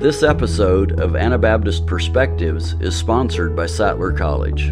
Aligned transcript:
This 0.00 0.22
episode 0.22 0.98
of 0.98 1.14
Anabaptist 1.14 1.84
Perspectives 1.84 2.72
is 2.80 2.96
sponsored 2.96 3.54
by 3.54 3.66
Sattler 3.66 4.10
College. 4.12 4.70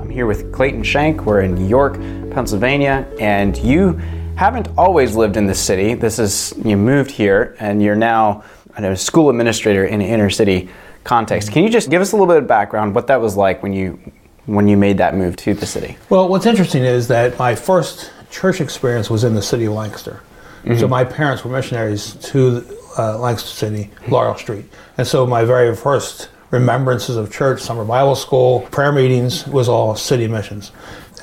I'm 0.00 0.10
here 0.10 0.26
with 0.26 0.52
Clayton 0.52 0.82
Shank. 0.82 1.24
We're 1.24 1.42
in 1.42 1.68
York, 1.68 2.00
Pennsylvania, 2.32 3.08
and 3.20 3.56
you 3.58 3.92
haven't 4.34 4.70
always 4.76 5.14
lived 5.14 5.36
in 5.36 5.46
the 5.46 5.54
city. 5.54 5.94
This 5.94 6.18
is 6.18 6.52
you 6.64 6.76
moved 6.76 7.12
here, 7.12 7.54
and 7.60 7.80
you're 7.80 7.94
now 7.94 8.42
a 8.76 8.96
school 8.96 9.30
administrator 9.30 9.84
in 9.84 10.00
an 10.00 10.08
inner 10.08 10.30
city 10.30 10.68
context. 11.04 11.52
Can 11.52 11.62
you 11.62 11.70
just 11.70 11.90
give 11.90 12.02
us 12.02 12.10
a 12.10 12.16
little 12.16 12.26
bit 12.26 12.38
of 12.38 12.48
background 12.48 12.92
what 12.92 13.06
that 13.06 13.20
was 13.20 13.36
like 13.36 13.62
when 13.62 13.72
you 13.72 14.00
when 14.46 14.66
you 14.68 14.76
made 14.76 14.98
that 14.98 15.14
move 15.14 15.36
to 15.36 15.54
the 15.54 15.66
city? 15.66 15.96
Well, 16.08 16.28
what's 16.28 16.46
interesting 16.46 16.84
is 16.84 17.08
that 17.08 17.38
my 17.38 17.54
first 17.54 18.12
church 18.30 18.60
experience 18.60 19.10
was 19.10 19.24
in 19.24 19.34
the 19.34 19.42
city 19.42 19.64
of 19.66 19.72
Lancaster. 19.72 20.20
Mm-hmm. 20.64 20.78
So 20.78 20.88
my 20.88 21.04
parents 21.04 21.44
were 21.44 21.50
missionaries 21.50 22.14
to 22.30 22.64
uh, 22.98 23.18
Lancaster 23.18 23.50
City, 23.50 23.90
Laurel 24.08 24.36
Street. 24.36 24.64
And 24.98 25.06
so 25.06 25.26
my 25.26 25.44
very 25.44 25.74
first 25.76 26.28
remembrances 26.50 27.16
of 27.16 27.32
church, 27.32 27.60
summer 27.60 27.84
Bible 27.84 28.16
school, 28.16 28.60
prayer 28.70 28.92
meetings 28.92 29.46
was 29.46 29.68
all 29.68 29.94
city 29.96 30.26
missions 30.26 30.72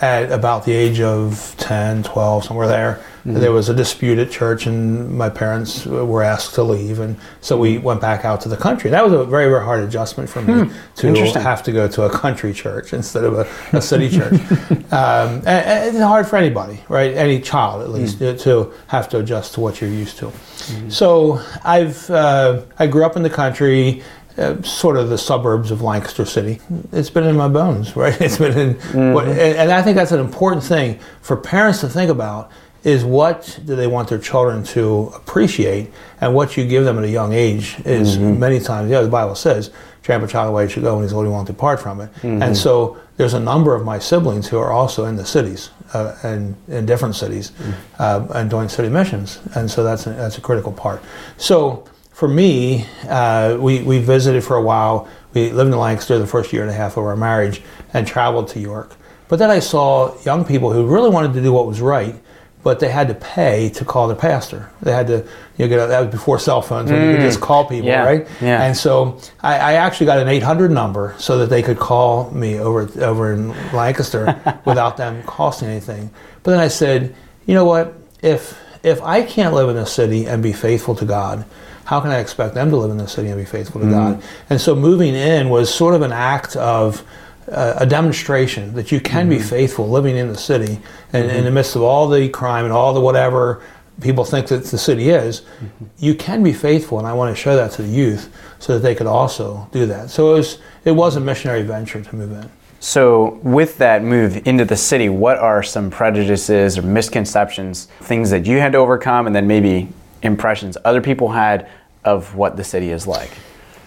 at 0.02 0.32
about 0.32 0.66
the 0.66 0.72
age 0.72 1.00
of 1.00 1.56
10, 1.58 2.04
12, 2.04 2.46
somewhere 2.46 2.68
there. 2.68 3.04
Mm-hmm. 3.26 3.40
There 3.40 3.54
was 3.54 3.70
a 3.70 3.74
dispute 3.74 4.20
at 4.20 4.30
church, 4.32 4.66
and 4.66 5.18
my 5.18 5.30
parents 5.30 5.86
were 5.86 6.22
asked 6.22 6.56
to 6.56 6.64
leave, 6.64 7.00
and 7.00 7.16
so 7.40 7.58
we 7.58 7.78
went 7.78 8.02
back 8.02 8.26
out 8.26 8.42
to 8.42 8.50
the 8.50 8.58
country. 8.58 8.90
That 8.90 9.02
was 9.02 9.14
a 9.14 9.24
very, 9.24 9.48
very 9.48 9.64
hard 9.64 9.82
adjustment 9.82 10.30
for 10.30 10.42
me 10.42 10.66
hmm. 10.66 10.72
to 10.96 11.40
have 11.40 11.64
to 11.64 11.72
go 11.72 11.88
to 11.88 12.04
a 12.04 12.10
country 12.10 12.52
church 12.52 12.92
instead 12.92 13.24
of 13.24 13.36
a, 13.36 13.78
a 13.78 13.82
city 13.82 14.10
church. 14.10 14.40
Um, 14.94 15.38
and, 15.38 15.48
and, 15.48 15.96
it's 15.96 16.04
hard 16.04 16.28
for 16.28 16.38
anybody, 16.38 16.80
right? 16.88 17.16
Any 17.16 17.42
child, 17.42 17.82
at 17.82 17.90
least, 17.90 18.20
mm-hmm. 18.20 18.38
to 18.44 18.72
have 18.88 19.10
to 19.10 19.20
adjust 19.20 19.56
to 19.56 19.60
what 19.60 19.82
you're 19.82 19.90
used 19.90 20.18
to. 20.18 20.26
Mm-hmm. 20.26 20.90
So 20.90 21.42
I've 21.64 22.08
uh, 22.12 22.62
I 22.78 22.86
grew 22.86 23.04
up 23.04 23.16
in 23.16 23.24
the 23.24 23.30
country 23.30 24.04
uh, 24.38 24.62
sort 24.62 24.98
of 24.98 25.10
the 25.10 25.18
suburbs 25.18 25.72
of 25.72 25.82
Lancaster 25.82 26.26
City. 26.26 26.60
It's 26.92 27.10
been 27.10 27.26
in 27.26 27.36
my 27.36 27.48
bones, 27.48 27.96
right? 27.96 28.20
It's 28.22 28.38
been 28.38 28.58
in, 28.58 28.76
mm-hmm. 28.76 29.14
what, 29.14 29.28
and, 29.28 29.40
and 29.40 29.72
I 29.72 29.82
think 29.82 29.96
that's 29.96 30.12
an 30.12 30.20
important 30.20 30.64
thing 30.64 31.00
for 31.22 31.38
parents 31.38 31.82
to 31.82 31.90
think 31.90 32.10
about 32.10 32.52
is 32.84 33.06
what 33.06 33.60
do 33.66 33.76
they 33.76 33.88
want 33.88 34.10
their 34.10 34.20
children 34.20 34.64
to 34.64 35.12
appreciate 35.16 35.92
and 36.22 36.34
what 36.34 36.58
you 36.58 36.68
give 36.68 36.84
them 36.84 36.98
at 36.98 37.04
a 37.04 37.10
young 37.10 37.34
age 37.34 37.78
is 37.86 38.18
mm-hmm. 38.18 38.40
many 38.40 38.60
times 38.60 38.90
yeah 38.90 39.02
the 39.02 39.10
bible 39.10 39.36
says 39.36 39.72
up 40.10 40.22
a 40.22 40.28
child 40.28 40.50
the 40.50 40.52
way 40.52 40.66
he 40.66 40.72
should 40.72 40.84
go 40.84 40.96
and 40.96 41.04
he's 41.04 41.14
old 41.14 41.26
he 41.26 41.32
won't 41.32 41.48
depart 41.48 41.80
from 41.80 42.02
it 42.02 42.14
mm-hmm. 42.16 42.42
and 42.42 42.58
so 42.58 42.98
there's 43.16 43.34
a 43.34 43.40
number 43.40 43.74
of 43.74 43.86
my 43.86 43.98
siblings 43.98 44.48
who 44.50 44.58
are 44.58 44.72
also 44.72 45.06
in 45.06 45.16
the 45.16 45.26
cities 45.26 45.70
uh, 45.94 46.18
and 46.24 46.56
in 46.68 46.86
different 46.86 47.16
cities 47.16 47.52
mm-hmm. 47.52 47.72
uh, 48.00 48.28
and 48.36 48.50
doing 48.50 48.68
city 48.68 48.90
missions 48.90 49.40
and 49.56 49.72
so 49.72 49.82
that's 49.82 50.06
a, 50.06 50.10
that's 50.10 50.38
a 50.38 50.42
critical 50.42 50.74
part 50.74 51.02
so 51.38 51.88
for 52.14 52.28
me, 52.28 52.86
uh, 53.10 53.58
we, 53.60 53.82
we 53.82 54.00
visited 54.00 54.44
for 54.44 54.56
a 54.56 54.62
while. 54.62 55.08
We 55.34 55.52
lived 55.52 55.72
in 55.72 55.78
Lancaster 55.78 56.20
the 56.20 56.28
first 56.28 56.54
year 56.54 56.62
and 56.62 56.70
a 56.70 56.74
half 56.74 56.96
of 56.96 57.04
our 57.04 57.16
marriage 57.16 57.62
and 57.92 58.08
traveled 58.08 58.48
to 58.50 58.60
York. 58.60 58.96
But 59.28 59.40
then 59.40 59.50
I 59.50 59.60
saw 59.60 60.16
young 60.22 60.46
people 60.46 60.72
who 60.72 60.86
really 60.86 61.10
wanted 61.10 61.34
to 61.34 61.42
do 61.42 61.52
what 61.52 61.66
was 61.66 61.82
right, 61.82 62.16
but 62.64 62.80
they 62.80 62.90
had 62.90 63.10
to 63.10 63.14
pay 63.14 63.70
to 63.70 63.86
call 63.86 64.08
their 64.08 64.16
pastor. 64.16 64.72
They 64.82 64.94
had 64.94 65.08
to, 65.08 65.18
you 65.58 65.66
know, 65.66 65.68
get 65.68 65.80
a, 65.84 65.88
that 65.88 66.00
was 66.00 66.10
before 66.10 66.40
cell 66.40 66.62
phones, 66.62 66.90
when 66.90 67.02
mm. 67.02 67.10
you 67.10 67.16
could 67.18 67.26
just 67.26 67.40
mm. 67.40 67.44
call 67.44 67.66
people, 67.66 67.90
yeah. 67.90 68.04
right? 68.04 68.28
Yeah. 68.42 68.64
And 68.64 68.76
so 68.76 69.20
I, 69.42 69.56
I, 69.56 69.74
actually 69.74 70.06
got 70.06 70.20
an 70.20 70.30
800 70.30 70.72
number 70.72 71.14
so 71.18 71.40
that 71.40 71.50
they 71.50 71.62
could 71.62 71.78
call 71.78 72.32
me 72.32 72.58
over 72.60 72.90
over 73.04 73.34
in 73.34 73.50
Lancaster 73.74 74.60
without 74.66 74.98
them 74.98 75.22
costing 75.24 75.68
anything. 75.68 76.10
But 76.44 76.52
then 76.52 76.60
I 76.62 76.70
said, 76.70 77.14
you 77.46 77.54
know 77.54 77.66
what? 77.66 77.94
If 78.22 78.58
if 78.82 79.02
I 79.02 79.24
can't 79.24 79.54
live 79.54 79.70
in 79.70 79.78
a 79.78 79.86
city 79.86 80.26
and 80.26 80.42
be 80.42 80.54
faithful 80.54 80.96
to 80.96 81.06
God, 81.06 81.46
how 81.86 82.00
can 82.00 82.12
I 82.12 82.20
expect 82.20 82.54
them 82.54 82.70
to 82.70 82.78
live 82.78 82.92
in 82.92 82.98
the 82.98 83.08
city 83.08 83.30
and 83.30 83.38
be 83.38 83.46
faithful 83.46 83.82
to 83.82 83.88
mm-hmm. 83.88 84.20
God? 84.20 84.24
And 84.50 84.62
so 84.62 84.76
moving 84.76 85.16
in 85.16 85.50
was 85.50 85.74
sort 85.74 85.96
of 85.96 86.02
an 86.02 86.14
act 86.14 86.56
of 86.56 87.04
uh, 87.52 87.76
a 87.78 87.86
demonstration 87.86 88.74
that 88.74 88.92
you 88.92 89.00
can 89.00 89.30
mm-hmm. 89.30 89.38
be 89.38 89.40
faithful 89.40 89.90
living 89.90 90.16
in 90.16 90.28
the 90.28 90.38
city 90.38 90.80
and 91.12 91.28
mm-hmm. 91.28 91.38
in 91.38 91.44
the 91.44 91.52
midst 91.52 91.76
of 91.76 91.82
all 91.82 92.08
the 92.08 92.30
crime 92.30 92.66
and 92.66 92.74
all 92.74 92.94
the 92.94 93.02
whatever 93.02 93.64
people 94.02 94.26
think 94.26 94.48
that 94.48 94.66
the 94.66 94.78
city 94.78 95.10
is, 95.10 95.42
mm-hmm. 95.42 95.86
you 96.00 96.16
can 96.16 96.42
be 96.44 96.54
faithful, 96.54 96.98
and 96.98 97.08
I 97.08 97.14
want 97.14 97.36
to 97.36 97.42
show 97.42 97.56
that 97.56 97.72
to 97.74 97.84
the 97.84 97.88
youth 97.88 98.34
so 98.60 98.74
that 98.74 98.80
they 98.80 98.96
could 98.96 99.08
also 99.08 99.68
do 99.72 99.86
that. 99.88 100.10
So 100.10 100.32
it 100.32 100.38
was 100.38 100.60
it 100.86 100.92
was 100.92 101.16
a 101.16 101.20
missionary 101.20 101.64
venture 101.64 102.02
to 102.02 102.16
move 102.16 102.32
in. 102.32 102.50
So, 102.80 103.40
with 103.44 103.78
that 103.78 104.04
move 104.04 104.46
into 104.46 104.66
the 104.66 104.76
city, 104.76 105.08
what 105.08 105.38
are 105.38 105.64
some 105.64 105.90
prejudices 105.90 106.78
or 106.78 106.82
misconceptions, 106.82 107.86
things 108.02 108.30
that 108.32 108.46
you 108.46 108.58
had 108.58 108.74
to 108.74 108.78
overcome, 108.78 109.26
and 109.26 109.34
then 109.34 109.48
maybe 109.48 109.88
impressions 110.22 110.76
other 110.84 111.00
people 111.00 111.32
had 111.32 111.70
of 112.04 112.36
what 112.36 112.58
the 112.58 112.64
city 112.66 112.92
is 112.92 113.08
like? 113.08 113.32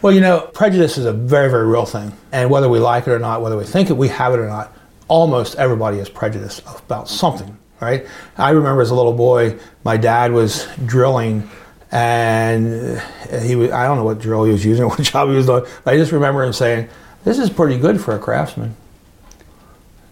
Well, 0.06 0.14
you 0.14 0.20
know, 0.20 0.48
prejudice 0.54 0.98
is 0.98 1.04
a 1.04 1.12
very, 1.12 1.50
very 1.50 1.66
real 1.66 1.84
thing. 1.84 2.12
And 2.30 2.48
whether 2.48 2.68
we 2.68 2.78
like 2.78 3.08
it 3.08 3.10
or 3.10 3.18
not, 3.18 3.42
whether 3.42 3.56
we 3.56 3.64
think 3.64 3.90
it, 3.90 3.94
we 3.94 4.06
have 4.06 4.32
it 4.34 4.38
or 4.38 4.46
not, 4.46 4.72
almost 5.08 5.56
everybody 5.56 5.98
is 5.98 6.08
prejudiced 6.08 6.62
about 6.64 7.08
something, 7.08 7.58
right? 7.80 8.06
I 8.38 8.50
remember 8.50 8.82
as 8.82 8.90
a 8.90 8.94
little 8.94 9.14
boy, 9.14 9.58
my 9.82 9.96
dad 9.96 10.30
was 10.30 10.68
drilling 10.84 11.50
and 11.90 13.02
he 13.42 13.56
was, 13.56 13.72
I 13.72 13.84
don't 13.88 13.96
know 13.96 14.04
what 14.04 14.20
drill 14.20 14.44
he 14.44 14.52
was 14.52 14.64
using, 14.64 14.84
what 14.88 15.00
job 15.00 15.28
he 15.28 15.34
was 15.34 15.46
doing, 15.46 15.64
I 15.84 15.96
just 15.96 16.12
remember 16.12 16.44
him 16.44 16.52
saying, 16.52 16.88
this 17.24 17.40
is 17.40 17.50
pretty 17.50 17.76
good 17.76 18.00
for 18.00 18.14
a 18.14 18.20
craftsman. 18.20 18.76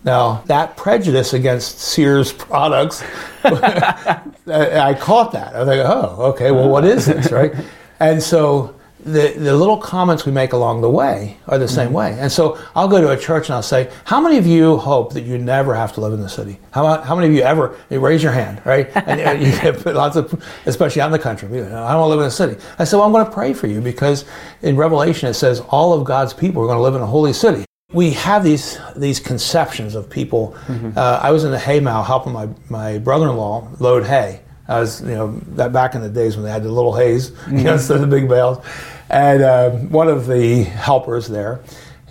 Now, 0.02 0.42
that 0.46 0.76
prejudice 0.76 1.34
against 1.34 1.78
Sears 1.78 2.32
products, 2.32 3.04
I 3.44 4.96
caught 4.98 5.30
that. 5.30 5.54
I 5.54 5.60
was 5.60 5.68
like, 5.68 5.78
oh, 5.78 6.16
okay, 6.32 6.50
well, 6.50 6.68
what 6.68 6.84
is 6.84 7.06
this, 7.06 7.30
right? 7.30 7.54
And 8.00 8.20
so 8.20 8.74
the, 9.04 9.34
the 9.36 9.54
little 9.54 9.76
comments 9.76 10.24
we 10.24 10.32
make 10.32 10.52
along 10.52 10.80
the 10.80 10.90
way 10.90 11.36
are 11.46 11.58
the 11.58 11.68
same 11.68 11.86
mm-hmm. 11.86 11.94
way. 11.94 12.18
And 12.18 12.32
so 12.32 12.58
I'll 12.74 12.88
go 12.88 13.00
to 13.00 13.10
a 13.10 13.16
church 13.16 13.48
and 13.48 13.54
I'll 13.54 13.62
say, 13.62 13.90
How 14.04 14.20
many 14.20 14.38
of 14.38 14.46
you 14.46 14.78
hope 14.78 15.12
that 15.12 15.22
you 15.22 15.38
never 15.38 15.74
have 15.74 15.92
to 15.94 16.00
live 16.00 16.12
in 16.14 16.20
the 16.20 16.28
city? 16.28 16.58
How, 16.70 17.00
how 17.02 17.14
many 17.14 17.28
of 17.28 17.34
you 17.34 17.42
ever, 17.42 17.78
you 17.90 18.00
raise 18.00 18.22
your 18.22 18.32
hand, 18.32 18.62
right? 18.64 18.90
And, 19.06 19.42
you 19.42 19.52
get 19.52 19.84
lots 19.94 20.16
of, 20.16 20.42
especially 20.66 21.02
out 21.02 21.06
in 21.06 21.12
the 21.12 21.18
country, 21.18 21.48
you 21.54 21.64
know, 21.64 21.84
I 21.84 21.92
don't 21.92 22.00
want 22.00 22.10
to 22.10 22.16
live 22.16 22.20
in 22.20 22.24
the 22.24 22.30
city. 22.30 22.60
I 22.78 22.84
said, 22.84 22.96
Well, 22.96 23.06
I'm 23.06 23.12
going 23.12 23.26
to 23.26 23.30
pray 23.30 23.52
for 23.52 23.66
you 23.66 23.80
because 23.80 24.24
in 24.62 24.76
Revelation 24.76 25.28
it 25.28 25.34
says 25.34 25.60
all 25.60 25.92
of 25.92 26.04
God's 26.04 26.32
people 26.32 26.62
are 26.62 26.66
going 26.66 26.78
to 26.78 26.82
live 26.82 26.94
in 26.94 27.02
a 27.02 27.06
holy 27.06 27.32
city 27.32 27.64
we 27.92 28.10
have 28.10 28.42
these 28.42 28.78
these 28.96 29.20
conceptions 29.20 29.94
of 29.94 30.10
people. 30.10 30.56
Mm-hmm. 30.66 30.98
Uh, 30.98 31.20
I 31.22 31.30
was 31.30 31.44
in 31.44 31.52
the 31.52 31.58
hay 31.58 31.78
mow 31.78 32.02
helping 32.02 32.32
my, 32.32 32.48
my 32.68 32.98
brother-in-law 32.98 33.68
load 33.78 34.04
hay. 34.04 34.40
I 34.66 34.80
was, 34.80 35.02
you 35.02 35.08
know, 35.08 35.38
that 35.56 35.72
back 35.72 35.94
in 35.94 36.00
the 36.00 36.08
days 36.08 36.36
when 36.36 36.44
they 36.44 36.50
had 36.50 36.62
the 36.62 36.70
little 36.70 36.94
hays, 36.94 37.30
mm-hmm. 37.30 37.58
you 37.58 37.64
know, 37.64 37.74
instead 37.74 37.96
of 37.96 38.00
the 38.00 38.06
big 38.06 38.28
bales. 38.28 38.64
And 39.14 39.42
uh, 39.42 39.70
one 39.70 40.08
of 40.08 40.26
the 40.26 40.64
helpers 40.64 41.28
there, 41.28 41.60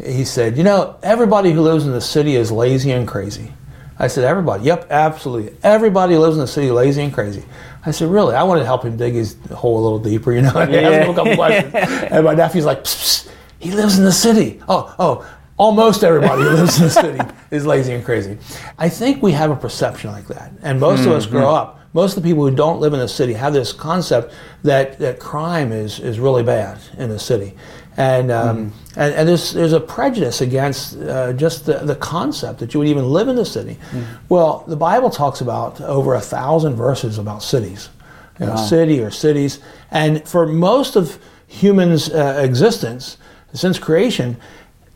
he 0.02 0.24
said, 0.24 0.56
you 0.58 0.64
know, 0.64 0.98
everybody 1.04 1.52
who 1.52 1.60
lives 1.60 1.86
in 1.86 1.92
the 1.92 2.00
city 2.00 2.38
is 2.38 2.50
lazy 2.50 2.92
and 2.92 3.06
crazy. 3.06 3.52
I 4.00 4.08
said, 4.08 4.24
everybody? 4.24 4.64
Yep, 4.64 4.88
absolutely. 4.90 5.54
Everybody 5.64 6.16
lives 6.16 6.38
in 6.38 6.42
the 6.42 6.48
city 6.48 6.72
lazy 6.72 7.02
and 7.02 7.14
crazy. 7.14 7.44
I 7.86 7.92
said, 7.92 8.08
really? 8.08 8.36
I 8.36 8.44
wanted 8.44 8.62
to 8.62 8.68
help 8.68 8.86
him 8.86 8.96
dig 8.96 9.16
his 9.16 9.36
hole 9.54 9.78
a 9.80 9.84
little 9.84 10.00
deeper, 10.00 10.32
you 10.32 10.44
know, 10.44 10.54
and 10.56 10.72
yeah. 10.72 10.80
ask 10.80 11.06
him 11.06 11.12
a 11.12 11.14
couple 11.14 11.36
questions. 11.36 11.74
and 11.76 12.24
my 12.24 12.36
nephew's 12.36 12.64
like, 12.64 12.86
psst, 12.86 13.26
psst, 13.26 13.32
he 13.60 13.72
lives 13.72 14.00
in 14.00 14.06
the 14.06 14.12
city. 14.14 14.62
Oh, 14.70 14.96
oh, 14.98 15.30
almost 15.58 16.06
everybody 16.06 16.44
who 16.44 16.52
lives 16.52 16.78
in 16.78 16.86
the 16.86 16.90
city 16.90 17.20
is 17.52 17.66
lazy 17.66 17.92
and 17.92 18.06
crazy. 18.06 18.38
I 18.80 18.88
think 18.88 19.22
we 19.22 19.34
have 19.34 19.52
a 19.52 19.58
perception 19.58 20.12
like 20.12 20.28
that. 20.28 20.54
And 20.62 20.80
most 20.80 21.02
mm-hmm. 21.02 21.10
of 21.10 21.18
us 21.18 21.26
grow 21.26 21.48
mm-hmm. 21.48 21.70
up. 21.70 21.80
Most 21.94 22.18
of 22.18 22.24
the 22.24 22.30
people 22.30 22.48
who 22.48 22.56
don't 22.56 22.80
live 22.80 22.94
in 22.94 23.00
the 23.00 23.08
city 23.08 23.34
have 23.34 23.54
this 23.54 23.72
concept 23.72 24.34
that, 24.64 24.98
that 25.00 25.20
crime 25.20 25.72
is, 25.72 26.00
is 26.00 26.20
really 26.20 26.44
bad 26.44 26.80
in 26.98 27.10
the 27.10 27.20
city. 27.20 27.54
And, 27.96 28.32
um, 28.32 28.72
mm-hmm. 28.72 29.00
and, 29.00 29.14
and, 29.14 29.30
there's, 29.30 29.54
there's 29.54 29.74
a 29.74 29.80
prejudice 29.80 30.42
against 30.42 30.98
uh, 30.98 31.34
just 31.34 31.68
the, 31.68 31.80
the 31.80 31.96
concept 31.96 32.60
that 32.60 32.74
you 32.74 32.80
would 32.80 32.88
even 32.88 33.06
live 33.06 33.28
in 33.28 33.36
the 33.36 33.46
city. 33.46 33.78
Mm-hmm. 33.92 34.26
Well, 34.30 34.64
the 34.68 34.76
Bible 34.76 35.12
talks 35.12 35.42
about 35.42 35.80
over 35.82 36.16
a 36.16 36.22
thousand 36.22 36.76
verses 36.76 37.20
about 37.20 37.44
cities, 37.44 37.90
you 38.40 38.48
know, 38.48 38.54
wow. 38.54 38.58
city 38.58 39.00
or 39.00 39.12
cities. 39.12 39.60
And 39.92 40.28
for 40.28 40.48
most 40.48 40.96
of 40.96 41.20
humans' 41.48 42.10
uh, 42.10 42.42
existence, 42.44 43.18
since 43.54 43.78
creation, 43.78 44.38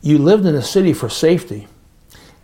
you 0.02 0.18
lived 0.18 0.46
in 0.46 0.56
a 0.56 0.62
city 0.62 0.92
for 0.92 1.08
safety 1.08 1.68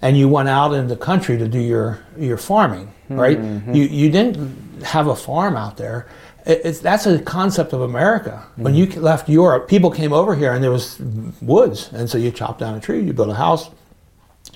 and 0.05 0.19
you 0.19 0.29
went 0.29 0.51
out 0.51 0.75
in 0.75 0.87
the 0.87 0.97
country 0.97 1.39
to 1.39 1.49
do 1.49 1.59
your, 1.59 1.99
your 2.19 2.37
farming, 2.37 2.93
right? 3.09 3.39
Mm-hmm. 3.39 3.75
You, 3.75 3.85
you 3.85 4.11
didn't 4.11 4.83
have 4.83 5.07
a 5.07 5.17
farm 5.17 5.57
out 5.57 5.79
there. 5.79 6.07
It, 6.45 6.75
that's 6.83 7.07
a 7.07 7.19
concept 7.21 7.73
of 7.73 7.81
America. 7.81 8.33
Mm-hmm. 8.33 8.63
When 8.63 8.75
you 8.75 8.85
left 9.01 9.31
Europe, 9.31 9.67
people 9.67 9.91
came 9.91 10.13
over 10.13 10.37
here 10.37 10.53
and 10.53 10.63
there 10.63 10.71
was 10.71 11.01
woods. 11.41 11.91
And 11.95 12.09
so 12.09 12.19
you 12.19 12.31
chopped 12.31 12.61
down 12.61 12.75
a 12.75 12.81
tree, 12.81 13.03
you 13.03 13.15
built 13.15 13.31
a 13.31 13.35
house, 13.35 13.71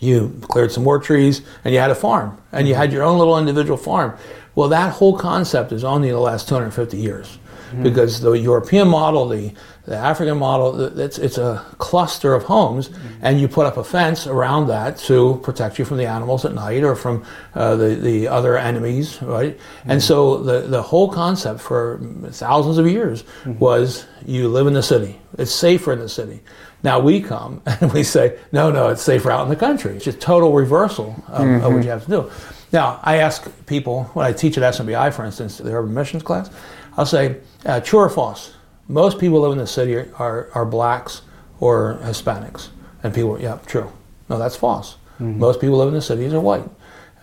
you 0.01 0.39
cleared 0.43 0.71
some 0.71 0.85
more 0.85 0.99
trees, 0.99 1.41
and 1.65 1.73
you 1.73 1.81
had 1.81 1.91
a 1.91 1.95
farm. 1.95 2.37
And 2.53 2.69
you 2.69 2.75
had 2.75 2.93
your 2.93 3.03
own 3.03 3.17
little 3.17 3.39
individual 3.39 3.79
farm. 3.79 4.19
Well, 4.55 4.69
that 4.69 4.93
whole 4.93 5.17
concept 5.17 5.73
is 5.73 5.83
only 5.83 6.09
in 6.09 6.15
the 6.15 6.21
last 6.21 6.47
250 6.47 6.99
years. 6.99 7.39
Mm-hmm. 7.69 7.83
because 7.83 8.21
the 8.21 8.33
European 8.33 8.89
model, 8.89 9.29
the, 9.29 9.53
the 9.85 9.95
African 9.95 10.39
model, 10.39 10.99
it's, 10.99 11.19
it's 11.19 11.37
a 11.37 11.63
cluster 11.77 12.33
of 12.35 12.45
homes, 12.45 12.89
mm-hmm. 12.89 13.09
and 13.21 13.39
you 13.39 13.47
put 13.47 13.67
up 13.67 13.77
a 13.77 13.85
fence 13.85 14.27
around 14.27 14.69
that 14.69 14.97
to 14.99 15.39
protect 15.43 15.79
you 15.79 15.85
from 15.85 15.99
the 15.99 16.07
animals 16.07 16.47
at 16.47 16.55
night 16.55 16.83
or 16.83 16.97
from 16.97 17.25
uh, 17.55 17.77
the, 17.77 17.95
the 17.95 18.27
other 18.27 18.57
enemies, 18.57 19.21
right? 19.21 19.59
And 19.83 19.93
mm-hmm. 19.93 19.99
so 20.01 20.43
the, 20.43 20.61
the 20.63 20.81
whole 20.81 21.13
concept 21.13 21.61
for 21.61 22.01
thousands 22.31 22.79
of 22.79 22.87
years 22.87 23.25
was 23.45 24.07
you 24.25 24.49
live 24.49 24.67
in 24.67 24.73
the 24.73 24.83
city, 24.83 25.21
it's 25.37 25.53
safer 25.53 25.93
in 25.93 25.99
the 25.99 26.09
city. 26.09 26.41
Now 26.83 27.01
we 27.01 27.21
come 27.21 27.61
and 27.67 27.93
we 27.93 28.03
say, 28.03 28.39
no, 28.51 28.71
no, 28.71 28.89
it's 28.89 29.03
safer 29.03 29.31
out 29.31 29.43
in 29.43 29.51
the 29.51 29.57
country. 29.57 29.97
It's 29.97 30.05
just 30.07 30.21
total 30.21 30.53
reversal 30.53 31.23
of, 31.29 31.47
of 31.65 31.75
what 31.75 31.85
you 31.85 31.91
have 31.91 32.05
to 32.05 32.11
do. 32.11 32.31
Now, 32.73 33.01
I 33.03 33.17
ask 33.17 33.51
people, 33.67 34.05
when 34.13 34.27
I 34.27 34.33
teach 34.33 34.59
at 34.59 34.75
SMBI, 34.75 35.13
for 35.15 35.25
instance, 35.25 35.59
the 35.59 35.73
urban 35.73 35.95
missions 35.95 36.23
class, 36.23 36.51
I'll 36.99 37.07
say, 37.07 37.37
uh, 37.65 37.81
true 37.81 38.01
or 38.01 38.11
false? 38.11 38.53
Most 38.89 39.19
people 39.19 39.41
live 39.41 39.53
in 39.53 39.59
the 39.59 39.67
city 39.67 39.95
are, 39.95 40.11
are, 40.19 40.51
are 40.53 40.67
blacks 40.67 41.23
or 41.61 41.99
Hispanics. 42.03 42.69
And 43.03 43.15
people, 43.15 43.41
yeah, 43.41 43.59
true. 43.67 43.91
No, 44.29 44.37
that's 44.39 44.57
false. 44.57 44.97
Most 45.21 45.61
people 45.61 45.79
live 45.79 45.89
in 45.89 45.95
the 45.95 46.03
cities 46.03 46.35
are 46.35 46.41
white. 46.41 46.69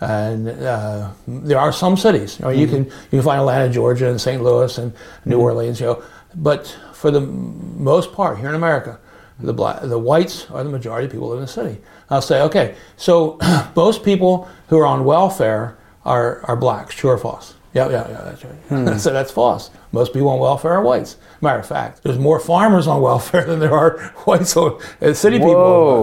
And 0.00 0.48
uh, 0.48 1.10
there 1.26 1.58
are 1.58 1.72
some 1.72 1.96
cities. 1.96 2.38
You, 2.38 2.46
know, 2.46 2.50
you 2.50 2.66
can 2.66 2.84
you 2.84 3.10
can 3.10 3.22
find 3.22 3.40
Atlanta, 3.40 3.72
Georgia, 3.72 4.10
and 4.10 4.20
St. 4.20 4.42
Louis 4.42 4.76
and 4.76 4.92
New 5.24 5.40
Orleans. 5.40 5.80
You 5.80 5.86
know, 5.86 6.02
but 6.34 6.76
for 6.92 7.10
the 7.10 7.20
most 7.20 8.12
part 8.12 8.38
here 8.38 8.50
in 8.50 8.54
America, 8.54 8.98
the 9.40 9.54
black, 9.54 9.80
the 9.82 9.98
whites 9.98 10.50
are 10.50 10.62
the 10.64 10.70
majority 10.70 11.06
of 11.06 11.12
people 11.12 11.28
live 11.28 11.38
in 11.38 11.44
the 11.44 11.48
city. 11.48 11.80
I'll 12.10 12.22
say, 12.22 12.42
okay, 12.42 12.74
so 12.96 13.38
most 13.76 14.04
people 14.04 14.48
who 14.68 14.78
are 14.78 14.86
on 14.86 15.04
welfare 15.04 15.78
are, 16.04 16.40
are 16.44 16.56
blacks. 16.56 16.94
True 16.94 17.10
or 17.10 17.18
false? 17.18 17.54
Yeah, 17.74 17.90
yeah, 17.90 18.08
yeah, 18.08 18.22
that's 18.24 18.44
right. 18.44 18.98
so 19.00 19.12
that's 19.12 19.30
false. 19.30 19.70
Most 19.92 20.12
people 20.14 20.28
on 20.30 20.38
welfare 20.38 20.72
are 20.72 20.82
whites. 20.82 21.16
Matter 21.42 21.58
of 21.58 21.66
fact, 21.66 22.02
there's 22.02 22.18
more 22.18 22.40
farmers 22.40 22.86
on 22.86 23.02
welfare 23.02 23.44
than 23.50 23.58
there 23.60 23.74
are 23.74 23.98
whites 24.24 24.56
on 24.56 24.80
uh, 25.02 25.12
city 25.12 25.38
Whoa, 25.38 25.46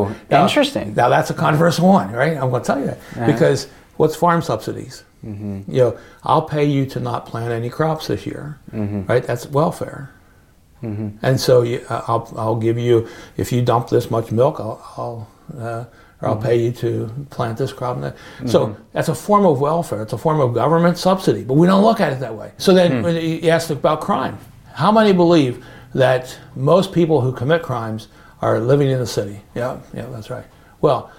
people. 0.09 0.21
Now- 0.29 0.43
interesting. 0.43 0.93
Now 0.93 1.09
that's 1.09 1.29
a 1.31 1.33
controversial 1.33 1.87
one, 1.87 2.11
right? 2.11 2.37
I'm 2.37 2.49
going 2.51 2.61
to 2.61 2.67
tell 2.67 2.79
you 2.79 2.85
that 2.85 3.25
because 3.25 3.67
what's 3.97 4.15
farm 4.15 4.41
subsidies? 4.41 5.03
You 5.23 5.63
know, 5.67 5.97
I'll 6.23 6.41
pay 6.41 6.65
you 6.65 6.85
to 6.87 6.99
not 6.99 7.25
plant 7.25 7.51
any 7.53 7.69
crops 7.69 8.07
this 8.07 8.25
year, 8.25 8.59
right? 8.73 9.23
That's 9.23 9.47
welfare. 9.47 10.11
And 10.81 11.39
so 11.39 11.61
you, 11.61 11.79
uh, 11.89 12.01
I'll, 12.09 12.29
I'll 12.35 12.55
give 12.57 12.77
you, 12.77 13.07
if 13.37 13.53
you 13.53 13.61
dump 13.61 13.87
this 13.87 14.11
much 14.11 14.33
milk, 14.33 14.59
I'll, 14.59 14.81
I'll 14.97 15.27
uh, 15.57 15.85
or 16.23 16.29
I'll 16.29 16.37
pay 16.37 16.55
you 16.55 16.71
to 16.71 17.07
plant 17.29 17.57
this 17.57 17.73
crop. 17.73 17.97
And 17.97 18.05
that. 18.05 18.15
So 18.49 18.77
that's 18.93 19.09
a 19.09 19.15
form 19.15 19.45
of 19.45 19.59
welfare. 19.59 20.01
It's 20.01 20.13
a 20.13 20.17
form 20.17 20.39
of 20.39 20.53
government 20.53 20.97
subsidy, 20.97 21.43
but 21.43 21.55
we 21.55 21.67
don't 21.67 21.83
look 21.83 21.99
at 21.99 22.13
it 22.13 22.19
that 22.21 22.33
way. 22.33 22.53
So 22.57 22.73
then 22.73 23.03
when 23.03 23.15
you 23.15 23.49
asked 23.49 23.69
about 23.69 23.99
crime. 24.01 24.37
How 24.73 24.91
many 24.91 25.11
believe 25.13 25.63
that 25.93 26.35
most 26.55 26.93
people 26.93 27.21
who 27.21 27.33
commit 27.33 27.61
crimes 27.61 28.07
are 28.41 28.59
living 28.59 28.89
in 28.89 28.99
the 28.99 29.05
city? 29.05 29.41
Yeah, 29.53 29.79
yeah, 29.93 30.05
that's 30.07 30.29
right. 30.29 30.45
Well, 30.81 31.11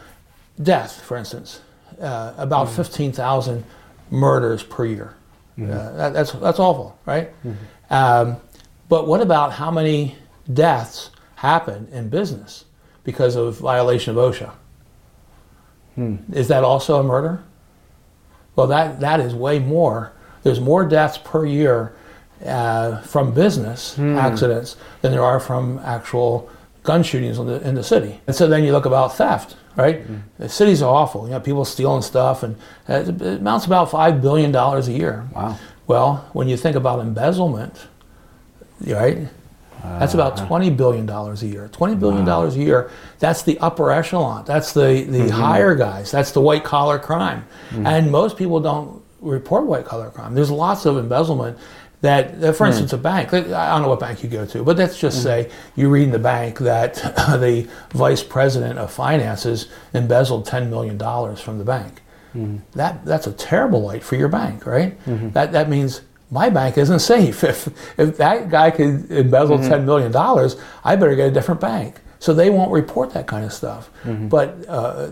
death, 0.61 1.03
for 1.03 1.17
instance, 1.17 1.61
uh, 2.00 2.33
about 2.39 2.71
15,000 2.71 3.62
murders 4.11 4.62
per 4.62 4.87
year. 4.87 5.15
Uh, 5.61 5.93
that, 5.97 6.12
that's, 6.15 6.33
that's 6.33 6.59
awful, 6.59 6.99
right? 7.07 7.31
Um, 7.91 8.37
but 8.89 9.07
what 9.07 9.21
about 9.21 9.53
how 9.53 9.71
many 9.71 10.17
deaths 10.53 11.11
happen 11.37 11.89
in 11.93 12.09
business 12.09 12.65
because 13.05 13.37
of 13.37 13.59
violation 13.59 14.17
of 14.17 14.33
OSHA? 14.33 14.50
Is 16.32 16.49
that 16.49 16.64
also 16.64 16.99
a 17.00 17.02
murder? 17.05 17.43
Well, 18.56 18.67
that, 18.69 19.00
that 19.00 19.20
is 19.20 19.35
way 19.35 19.58
more. 19.58 20.12
There's 20.43 20.61
more 20.61 20.85
deaths 20.85 21.19
per 21.19 21.44
year 21.46 21.94
uh, 22.44 23.00
from 23.02 23.32
business 23.32 23.99
accidents 23.99 24.76
than 25.02 25.12
there 25.12 25.23
are 25.23 25.41
from 25.41 25.79
actual 25.85 26.49
gun 26.82 27.02
shootings 27.02 27.38
in 27.38 27.46
the, 27.46 27.67
in 27.67 27.75
the 27.75 27.82
city. 27.82 28.20
And 28.26 28.37
so 28.37 28.46
then 28.46 28.62
you 28.64 28.73
look 28.73 28.85
about 28.87 29.17
theft, 29.17 29.56
right? 29.76 30.02
The 30.38 30.49
cities 30.49 30.82
are 30.82 30.93
awful. 30.94 31.25
You 31.26 31.31
know, 31.32 31.41
people 31.41 31.64
stealing 31.64 32.02
stuff, 32.02 32.43
and 32.43 32.56
uh, 32.88 32.94
it 32.94 33.08
it 33.23 33.40
amounts 33.40 33.64
about 33.67 33.88
$5 33.90 34.20
billion 34.20 34.55
a 34.55 34.81
year. 34.90 35.26
Wow. 35.35 35.58
Well, 35.87 36.29
when 36.32 36.49
you 36.49 36.56
think 36.56 36.76
about 36.76 37.00
embezzlement, 37.00 37.87
right? 38.87 39.29
That's 39.99 40.15
about 40.15 40.41
uh, 40.41 40.47
twenty 40.47 40.71
billion 40.71 41.07
dollars 41.07 41.43
a 41.43 41.47
year. 41.47 41.69
Twenty 41.69 41.95
billion 41.95 42.25
dollars 42.25 42.57
a 42.57 42.61
year. 42.61 42.91
That's 43.19 43.43
the 43.43 43.59
upper 43.59 43.91
echelon. 43.91 44.45
That's 44.45 44.73
the 44.73 45.05
the 45.09 45.19
mm-hmm. 45.19 45.29
higher 45.29 45.75
guys. 45.75 46.11
That's 46.11 46.33
the 46.33 46.41
white 46.41 46.65
collar 46.65 46.99
crime. 46.99 47.47
Mm-hmm. 47.71 47.87
And 47.87 48.11
most 48.11 48.37
people 48.37 48.61
don't 48.61 49.03
report 49.21 49.67
white 49.67 49.85
collar 49.85 50.11
crime. 50.11 50.35
There's 50.35 50.51
lots 50.51 50.87
of 50.87 50.97
embezzlement. 50.97 51.59
That, 52.01 52.39
that 52.43 52.55
for 52.55 52.67
instance, 52.67 52.91
mm. 52.91 52.97
a 52.97 52.99
bank. 52.99 53.33
I 53.33 53.71
don't 53.71 53.81
know 53.81 53.89
what 53.89 54.01
bank 54.01 54.23
you 54.23 54.29
go 54.29 54.45
to, 54.45 54.63
but 54.63 54.77
let's 54.77 54.99
just 54.99 55.21
mm. 55.21 55.23
say 55.23 55.51
you 55.75 55.89
read 55.89 56.03
in 56.03 56.11
the 56.11 56.19
bank 56.19 56.59
that 56.59 56.95
the 57.41 57.67
vice 57.93 58.23
president 58.23 58.79
of 58.79 58.93
finances 58.93 59.69
embezzled 59.95 60.45
ten 60.45 60.69
million 60.69 60.99
dollars 60.99 61.41
from 61.41 61.59
the 61.59 61.65
bank. 61.65 62.03
Mm-hmm. 62.35 62.59
That 62.73 63.07
that's 63.07 63.27
a 63.27 63.33
terrible 63.33 63.81
light 63.81 64.03
for 64.03 64.17
your 64.17 64.29
bank, 64.29 64.67
right? 64.67 64.99
That 65.33 65.53
that 65.53 65.71
means 65.71 66.03
my 66.31 66.49
bank 66.50 66.79
isn't 66.79 67.00
safe. 67.00 67.44
If 67.55 67.69
if 67.99 68.17
that 68.19 68.50
guy 68.50 68.71
could 68.71 69.11
embezzle 69.11 69.59
mm-hmm. 69.59 69.69
ten 69.69 69.87
million 69.87 70.12
dollars, 70.12 70.56
I 70.85 70.97
better 70.97 71.15
get 71.15 71.29
a 71.29 71.31
different 71.31 71.61
bank. 71.61 72.00
So 72.19 72.32
they 72.32 72.49
won't 72.49 72.73
report 72.73 73.11
that 73.11 73.26
kind 73.26 73.44
of 73.44 73.53
stuff. 73.53 73.91
Mm-hmm. 74.03 74.29
But 74.29 74.65
uh, 74.67 75.11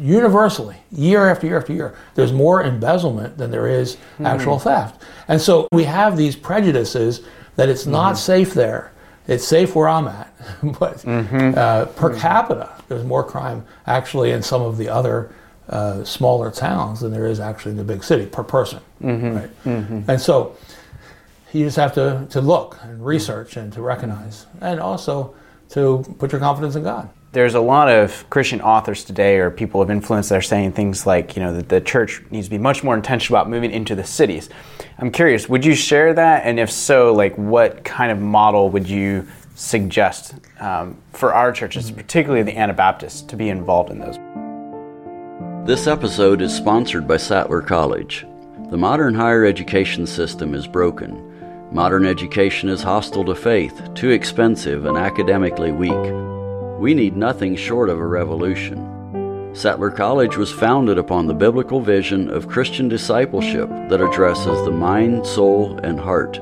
universally, 0.00 0.76
year 0.90 1.28
after 1.28 1.46
year 1.46 1.58
after 1.58 1.74
year, 1.74 1.94
there's 2.14 2.32
more 2.32 2.62
embezzlement 2.62 3.36
than 3.36 3.50
there 3.50 3.68
is 3.68 3.96
mm-hmm. 3.96 4.24
actual 4.24 4.58
theft. 4.58 5.02
And 5.28 5.38
so 5.38 5.68
we 5.70 5.84
have 5.84 6.16
these 6.16 6.34
prejudices 6.34 7.20
that 7.56 7.68
it's 7.68 7.84
not 7.84 8.16
safe 8.16 8.54
there. 8.54 8.92
It's 9.26 9.46
safe 9.46 9.74
where 9.74 9.88
I'm 9.88 10.08
at, 10.08 10.32
but 10.78 11.06
uh, 11.06 11.86
per 11.86 12.16
capita, 12.16 12.70
there's 12.88 13.04
more 13.04 13.24
crime 13.24 13.66
actually 13.86 14.30
in 14.30 14.42
some 14.42 14.62
of 14.62 14.78
the 14.78 14.88
other 14.88 15.30
uh, 15.68 16.04
smaller 16.04 16.50
towns 16.50 17.00
than 17.00 17.10
there 17.12 17.26
is 17.26 17.40
actually 17.40 17.72
in 17.72 17.76
the 17.76 17.84
big 17.84 18.04
city 18.04 18.26
per 18.26 18.42
person. 18.42 18.80
Right? 19.34 19.50
And 20.08 20.20
so 20.20 20.56
you 21.52 21.64
just 21.64 21.76
have 21.76 21.94
to, 21.94 22.26
to 22.30 22.40
look 22.40 22.78
and 22.82 23.04
research 23.04 23.56
and 23.56 23.72
to 23.72 23.82
recognize, 23.82 24.46
and 24.60 24.78
also 24.80 25.34
to 25.70 26.04
put 26.18 26.32
your 26.32 26.40
confidence 26.40 26.76
in 26.76 26.82
God. 26.82 27.08
There's 27.32 27.54
a 27.54 27.60
lot 27.60 27.88
of 27.88 28.28
Christian 28.30 28.60
authors 28.60 29.04
today 29.04 29.38
or 29.38 29.50
people 29.50 29.82
of 29.82 29.90
influence 29.90 30.28
that 30.30 30.36
are 30.36 30.42
saying 30.42 30.72
things 30.72 31.06
like, 31.06 31.36
you 31.36 31.42
know, 31.42 31.52
that 31.54 31.68
the 31.68 31.80
church 31.80 32.22
needs 32.30 32.46
to 32.46 32.50
be 32.50 32.58
much 32.58 32.82
more 32.82 32.94
intentional 32.94 33.38
about 33.38 33.50
moving 33.50 33.72
into 33.72 33.94
the 33.94 34.04
cities. 34.04 34.48
I'm 34.98 35.10
curious, 35.10 35.48
would 35.48 35.64
you 35.64 35.74
share 35.74 36.14
that? 36.14 36.46
And 36.46 36.58
if 36.58 36.70
so, 36.70 37.12
like 37.12 37.36
what 37.36 37.84
kind 37.84 38.10
of 38.10 38.18
model 38.20 38.70
would 38.70 38.88
you 38.88 39.26
suggest 39.54 40.34
um, 40.60 40.96
for 41.12 41.34
our 41.34 41.52
churches, 41.52 41.90
particularly 41.90 42.42
the 42.42 42.56
Anabaptists, 42.56 43.22
to 43.22 43.36
be 43.36 43.50
involved 43.50 43.90
in 43.90 43.98
those? 43.98 44.18
This 45.66 45.88
episode 45.88 46.42
is 46.42 46.54
sponsored 46.54 47.08
by 47.08 47.16
Sattler 47.16 47.60
College. 47.60 48.24
The 48.70 48.76
modern 48.76 49.16
higher 49.16 49.44
education 49.44 50.06
system 50.06 50.54
is 50.54 50.68
broken. 50.68 51.72
Modern 51.72 52.06
education 52.06 52.68
is 52.68 52.84
hostile 52.84 53.24
to 53.24 53.34
faith, 53.34 53.82
too 53.92 54.10
expensive, 54.10 54.86
and 54.86 54.96
academically 54.96 55.72
weak. 55.72 55.90
We 56.78 56.94
need 56.94 57.16
nothing 57.16 57.56
short 57.56 57.88
of 57.88 57.98
a 57.98 58.06
revolution. 58.06 59.50
Sattler 59.56 59.90
College 59.90 60.36
was 60.36 60.52
founded 60.52 60.98
upon 60.98 61.26
the 61.26 61.34
biblical 61.34 61.80
vision 61.80 62.30
of 62.30 62.46
Christian 62.46 62.86
discipleship 62.88 63.68
that 63.88 64.00
addresses 64.00 64.64
the 64.64 64.70
mind, 64.70 65.26
soul, 65.26 65.80
and 65.82 65.98
heart. 65.98 66.38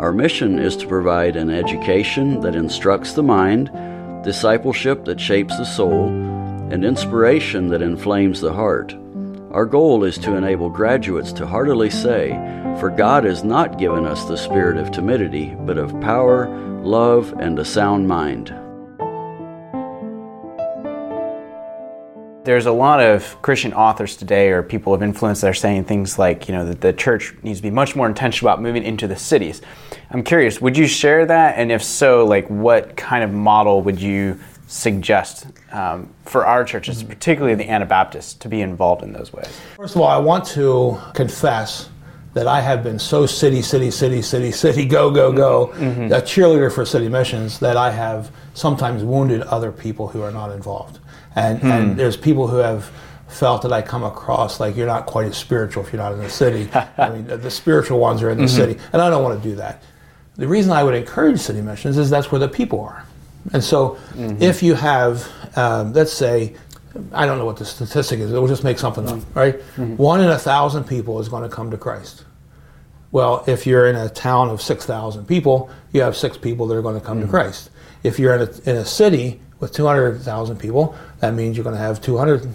Our 0.00 0.10
mission 0.10 0.58
is 0.58 0.76
to 0.78 0.88
provide 0.88 1.36
an 1.36 1.48
education 1.48 2.40
that 2.40 2.56
instructs 2.56 3.12
the 3.12 3.22
mind, 3.22 3.70
discipleship 4.24 5.04
that 5.04 5.20
shapes 5.20 5.56
the 5.58 5.64
soul, 5.64 6.08
and 6.70 6.84
inspiration 6.84 7.68
that 7.68 7.82
inflames 7.82 8.40
the 8.40 8.52
heart. 8.52 8.94
Our 9.50 9.64
goal 9.64 10.04
is 10.04 10.18
to 10.18 10.34
enable 10.34 10.68
graduates 10.68 11.32
to 11.32 11.46
heartily 11.46 11.88
say, 11.88 12.30
For 12.78 12.90
God 12.90 13.24
has 13.24 13.42
not 13.42 13.78
given 13.78 14.04
us 14.04 14.24
the 14.24 14.36
spirit 14.36 14.76
of 14.76 14.90
timidity, 14.90 15.56
but 15.60 15.78
of 15.78 15.98
power, 16.02 16.48
love, 16.82 17.32
and 17.40 17.58
a 17.58 17.64
sound 17.64 18.06
mind. 18.06 18.54
There's 22.44 22.66
a 22.66 22.72
lot 22.72 23.00
of 23.00 23.40
Christian 23.42 23.72
authors 23.72 24.16
today 24.16 24.50
or 24.50 24.62
people 24.62 24.94
of 24.94 25.02
influence 25.02 25.40
that 25.40 25.48
are 25.48 25.54
saying 25.54 25.84
things 25.84 26.18
like, 26.18 26.48
you 26.48 26.54
know, 26.54 26.64
that 26.66 26.80
the 26.80 26.92
church 26.92 27.34
needs 27.42 27.58
to 27.58 27.62
be 27.62 27.70
much 27.70 27.96
more 27.96 28.06
intentional 28.06 28.50
about 28.50 28.62
moving 28.62 28.84
into 28.84 29.06
the 29.06 29.16
cities. 29.16 29.60
I'm 30.10 30.22
curious, 30.22 30.60
would 30.60 30.76
you 30.76 30.86
share 30.86 31.26
that? 31.26 31.58
And 31.58 31.70
if 31.72 31.82
so, 31.82 32.24
like 32.24 32.48
what 32.48 32.96
kind 32.96 33.22
of 33.22 33.32
model 33.32 33.82
would 33.82 34.00
you 34.00 34.40
suggest 34.68 35.46
um, 35.72 36.14
for 36.24 36.46
our 36.46 36.62
churches, 36.62 36.98
mm-hmm. 36.98 37.08
particularly 37.08 37.56
the 37.56 37.68
Anabaptists, 37.68 38.34
to 38.34 38.48
be 38.48 38.60
involved 38.60 39.02
in 39.02 39.12
those 39.12 39.32
ways? 39.32 39.50
First 39.76 39.96
of 39.96 40.02
all, 40.02 40.08
I 40.08 40.18
want 40.18 40.44
to 40.48 40.98
confess 41.14 41.88
that 42.34 42.46
I 42.46 42.60
have 42.60 42.84
been 42.84 42.98
so 42.98 43.26
city, 43.26 43.62
city, 43.62 43.90
city, 43.90 44.22
city, 44.22 44.52
city, 44.52 44.84
go, 44.84 45.10
go, 45.10 45.32
go, 45.32 45.68
mm-hmm. 45.74 46.12
a 46.12 46.20
cheerleader 46.20 46.72
for 46.72 46.84
city 46.84 47.08
missions 47.08 47.58
that 47.60 47.76
I 47.76 47.90
have 47.90 48.30
sometimes 48.52 49.02
wounded 49.02 49.40
other 49.42 49.72
people 49.72 50.06
who 50.06 50.22
are 50.22 50.30
not 50.30 50.52
involved. 50.52 51.00
And, 51.34 51.58
hmm. 51.58 51.66
and 51.66 51.96
there's 51.96 52.16
people 52.16 52.46
who 52.46 52.58
have 52.58 52.90
felt 53.28 53.62
that 53.62 53.72
I 53.72 53.82
come 53.82 54.04
across 54.04 54.60
like 54.60 54.76
you're 54.76 54.86
not 54.86 55.06
quite 55.06 55.26
as 55.26 55.36
spiritual 55.36 55.84
if 55.84 55.92
you're 55.92 56.02
not 56.02 56.12
in 56.12 56.18
the 56.18 56.30
city. 56.30 56.68
I 56.98 57.10
mean, 57.10 57.26
the 57.26 57.50
spiritual 57.50 57.98
ones 58.00 58.22
are 58.22 58.30
in 58.30 58.38
the 58.38 58.44
mm-hmm. 58.44 58.56
city, 58.56 58.80
and 58.92 59.00
I 59.00 59.08
don't 59.08 59.22
want 59.22 59.42
to 59.42 59.48
do 59.48 59.56
that. 59.56 59.82
the 60.36 60.46
reason 60.46 60.72
I 60.72 60.84
would 60.84 60.94
encourage 60.94 61.40
city 61.40 61.62
missions 61.62 61.96
is 61.96 62.10
that's 62.10 62.30
where 62.30 62.38
the 62.38 62.48
people 62.48 62.80
are. 62.80 63.06
And 63.52 63.62
so 63.62 63.90
mm-hmm. 64.12 64.42
if 64.42 64.62
you 64.62 64.74
have, 64.74 65.26
um, 65.56 65.92
let's 65.92 66.12
say, 66.12 66.54
I 67.12 67.26
don't 67.26 67.38
know 67.38 67.44
what 67.44 67.56
the 67.56 67.64
statistic 67.64 68.20
is, 68.20 68.32
we'll 68.32 68.46
just 68.46 68.64
make 68.64 68.78
something 68.78 69.06
up, 69.08 69.16
mm-hmm. 69.16 69.38
right? 69.38 69.54
Mm-hmm. 69.54 69.96
One 69.96 70.20
in 70.20 70.28
a 70.28 70.38
thousand 70.38 70.84
people 70.84 71.20
is 71.20 71.28
going 71.28 71.48
to 71.48 71.54
come 71.54 71.70
to 71.70 71.76
Christ. 71.76 72.24
Well, 73.10 73.44
if 73.46 73.66
you're 73.66 73.88
in 73.88 73.96
a 73.96 74.08
town 74.08 74.50
of 74.50 74.60
6,000 74.60 75.26
people, 75.26 75.70
you 75.92 76.02
have 76.02 76.16
six 76.16 76.36
people 76.36 76.66
that 76.66 76.76
are 76.76 76.82
going 76.82 76.98
to 76.98 77.04
come 77.04 77.20
to 77.22 77.26
Christ. 77.26 77.70
If 78.02 78.18
you're 78.18 78.34
in 78.34 78.42
a, 78.42 78.70
in 78.70 78.76
a 78.76 78.84
city 78.84 79.40
with 79.60 79.72
200,000 79.72 80.58
people, 80.58 80.94
that 81.20 81.34
means 81.34 81.56
you're 81.56 81.64
going 81.64 81.76
to 81.76 81.80
have 81.80 82.02
200 82.02 82.46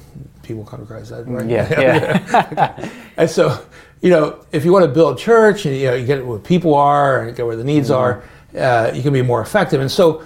people 0.44 0.64
come 0.64 0.82
to 0.82 0.86
Christ, 0.86 1.12
right? 1.12 1.48
Yeah, 1.48 1.68
yeah. 1.82 2.90
And 3.18 3.30
so, 3.30 3.66
you 4.02 4.10
know, 4.10 4.46
if 4.52 4.64
you 4.66 4.72
want 4.72 4.86
to 4.86 4.92
build 4.92 5.18
church 5.18 5.66
and 5.66 5.76
you, 5.76 5.88
know, 5.88 5.96
you 5.96 6.06
get 6.06 6.26
where 6.26 6.40
people 6.40 6.76
are 6.76 7.24
and 7.24 7.36
get 7.36 7.46
where 7.46 7.56
the 7.56 7.64
needs 7.64 7.90
are, 7.90 8.24
uh, 8.58 8.92
you 8.94 9.02
can 9.02 9.14
be 9.14 9.22
more 9.22 9.42
effective. 9.42 9.82
And 9.82 9.92
so, 9.92 10.24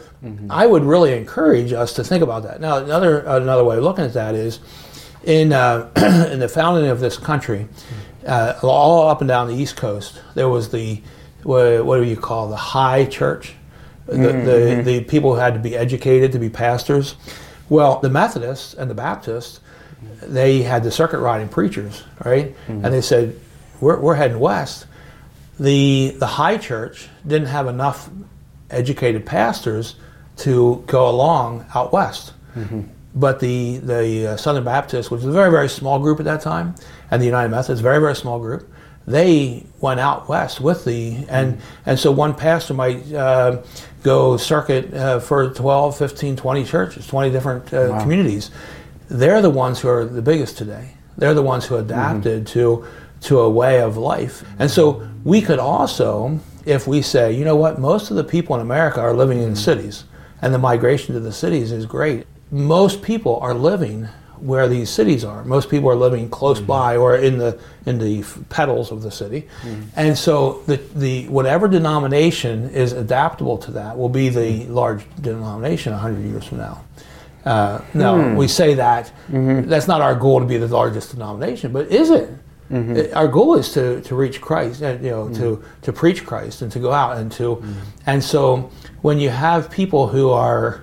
I 0.49 0.65
would 0.65 0.83
really 0.83 1.13
encourage 1.13 1.73
us 1.73 1.93
to 1.93 2.03
think 2.03 2.23
about 2.23 2.43
that. 2.43 2.59
Now, 2.59 2.77
another 2.77 3.19
another 3.19 3.63
way 3.63 3.77
of 3.77 3.83
looking 3.83 4.05
at 4.05 4.13
that 4.13 4.33
is, 4.35 4.59
in 5.23 5.53
uh, 5.53 5.89
in 6.31 6.39
the 6.39 6.49
founding 6.49 6.89
of 6.89 6.99
this 6.99 7.17
country, 7.17 7.67
uh, 8.25 8.53
all 8.63 9.07
up 9.07 9.21
and 9.21 9.27
down 9.27 9.47
the 9.47 9.55
East 9.55 9.75
Coast, 9.75 10.19
there 10.33 10.49
was 10.49 10.69
the 10.69 11.01
what, 11.43 11.85
what 11.85 11.97
do 11.97 12.03
you 12.05 12.17
call 12.17 12.49
the 12.49 12.55
high 12.55 13.05
church, 13.05 13.53
the, 14.07 14.15
the 14.17 14.81
the 14.83 15.03
people 15.03 15.33
who 15.33 15.39
had 15.39 15.53
to 15.53 15.59
be 15.59 15.75
educated 15.75 16.31
to 16.31 16.39
be 16.39 16.49
pastors. 16.49 17.15
Well, 17.69 17.99
the 17.99 18.09
Methodists 18.09 18.73
and 18.73 18.89
the 18.89 18.95
Baptists, 18.95 19.59
they 20.21 20.61
had 20.63 20.83
the 20.83 20.91
circuit 20.91 21.19
riding 21.19 21.49
preachers, 21.49 22.03
right? 22.25 22.55
And 22.85 22.93
they 22.93 23.01
said, 23.01 23.37
we're, 23.81 23.99
we're 23.99 24.15
heading 24.15 24.39
west. 24.39 24.85
The, 25.59 26.15
the 26.17 26.27
high 26.27 26.57
church 26.57 27.09
didn't 27.25 27.49
have 27.49 27.67
enough 27.67 28.09
educated 28.69 29.25
pastors 29.25 29.95
to 30.37 30.83
go 30.87 31.09
along 31.09 31.65
out 31.75 31.91
west. 31.93 32.33
But 33.15 33.39
the, 33.39 33.77
the 33.77 34.27
uh, 34.27 34.37
Southern 34.37 34.63
Baptists, 34.63 35.09
which 35.09 35.23
was 35.23 35.25
a 35.25 35.31
very, 35.31 35.49
very 35.49 35.69
small 35.69 35.99
group 35.99 36.19
at 36.19 36.25
that 36.25 36.41
time, 36.41 36.75
and 37.09 37.21
the 37.21 37.25
United 37.25 37.49
Methodists, 37.49 37.81
very, 37.81 37.99
very 37.99 38.15
small 38.15 38.39
group, 38.39 38.71
they 39.07 39.65
went 39.79 39.99
out 39.99 40.27
west 40.27 40.59
with 40.59 40.83
the, 40.85 41.25
and, 41.29 41.59
and 41.85 41.97
so 41.97 42.11
one 42.11 42.35
pastor 42.35 42.73
might 42.73 43.11
uh, 43.13 43.61
go 44.03 44.37
circuit 44.37 44.93
uh, 44.93 45.19
for 45.19 45.49
12, 45.49 45.97
15, 45.97 46.35
20 46.35 46.63
churches, 46.65 47.07
20 47.07 47.31
different 47.31 47.73
uh, 47.73 47.99
communities. 48.01 48.51
They're 49.09 49.41
the 49.41 49.49
ones 49.49 49.79
who 49.79 49.87
are 49.87 50.05
the 50.05 50.21
biggest 50.21 50.57
today. 50.57 50.91
They're 51.17 51.33
the 51.33 51.41
ones 51.41 51.65
who 51.65 51.77
adapted 51.77 52.45
to, 52.47 52.85
to 53.21 53.39
a 53.39 53.49
way 53.49 53.81
of 53.81 53.97
life. 53.97 54.43
And 54.59 54.69
so 54.69 55.07
we 55.23 55.41
could 55.41 55.59
also, 55.59 56.39
if 56.65 56.85
we 56.85 57.01
say, 57.01 57.31
you 57.31 57.45
know 57.45 57.55
what, 57.55 57.79
most 57.79 58.11
of 58.11 58.17
the 58.17 58.23
people 58.23 58.55
in 58.55 58.61
America 58.61 58.99
are 58.99 59.13
living 59.13 59.41
in 59.41 59.55
cities, 59.55 60.03
and 60.41 60.53
the 60.53 60.57
migration 60.57 61.13
to 61.13 61.19
the 61.19 61.31
cities 61.31 61.71
is 61.71 61.85
great. 61.85 62.25
Most 62.51 63.01
people 63.01 63.37
are 63.41 63.53
living 63.53 64.07
where 64.39 64.67
these 64.67 64.89
cities 64.89 65.23
are. 65.23 65.43
Most 65.43 65.69
people 65.69 65.89
are 65.89 65.95
living 65.95 66.29
close 66.29 66.57
mm-hmm. 66.57 66.67
by 66.67 66.97
or 66.97 67.17
in 67.17 67.37
the 67.37 67.59
in 67.85 67.97
the 67.97 68.23
petals 68.49 68.91
of 68.91 69.01
the 69.01 69.11
city, 69.11 69.47
mm-hmm. 69.61 69.83
and 69.95 70.17
so 70.17 70.61
the 70.67 70.77
the 70.95 71.27
whatever 71.27 71.67
denomination 71.67 72.69
is 72.69 72.93
adaptable 72.93 73.57
to 73.57 73.71
that 73.71 73.97
will 73.97 74.09
be 74.09 74.29
the 74.29 74.39
mm-hmm. 74.39 74.73
large 74.73 75.03
denomination 75.21 75.93
hundred 75.93 76.23
years 76.23 76.45
from 76.45 76.59
now. 76.59 76.83
Uh, 77.45 77.81
now 77.93 78.21
hmm. 78.21 78.35
we 78.35 78.45
say 78.45 78.73
that 78.73 79.09
that's 79.29 79.87
not 79.87 80.01
our 80.01 80.13
goal 80.13 80.41
to 80.41 80.45
be 80.45 80.57
the 80.57 80.67
largest 80.67 81.11
denomination, 81.11 81.71
but 81.71 81.87
is 81.87 82.09
it? 82.09 82.29
Uh, 82.71 83.07
Our 83.13 83.27
goal 83.27 83.55
is 83.55 83.71
to, 83.73 84.01
to 84.01 84.15
reach 84.15 84.41
Christ, 84.41 84.81
and 84.81 85.03
you 85.03 85.11
know, 85.11 85.29
to, 85.35 85.63
to 85.83 85.93
preach 85.93 86.25
Christ 86.25 86.61
and 86.61 86.71
to 86.71 86.79
go 86.79 86.91
out 86.91 87.17
and 87.17 87.31
to, 87.33 87.63
and 88.05 88.23
so 88.23 88.69
when 89.01 89.19
you 89.19 89.29
have 89.29 89.69
people 89.71 90.07
who 90.07 90.29
are 90.31 90.81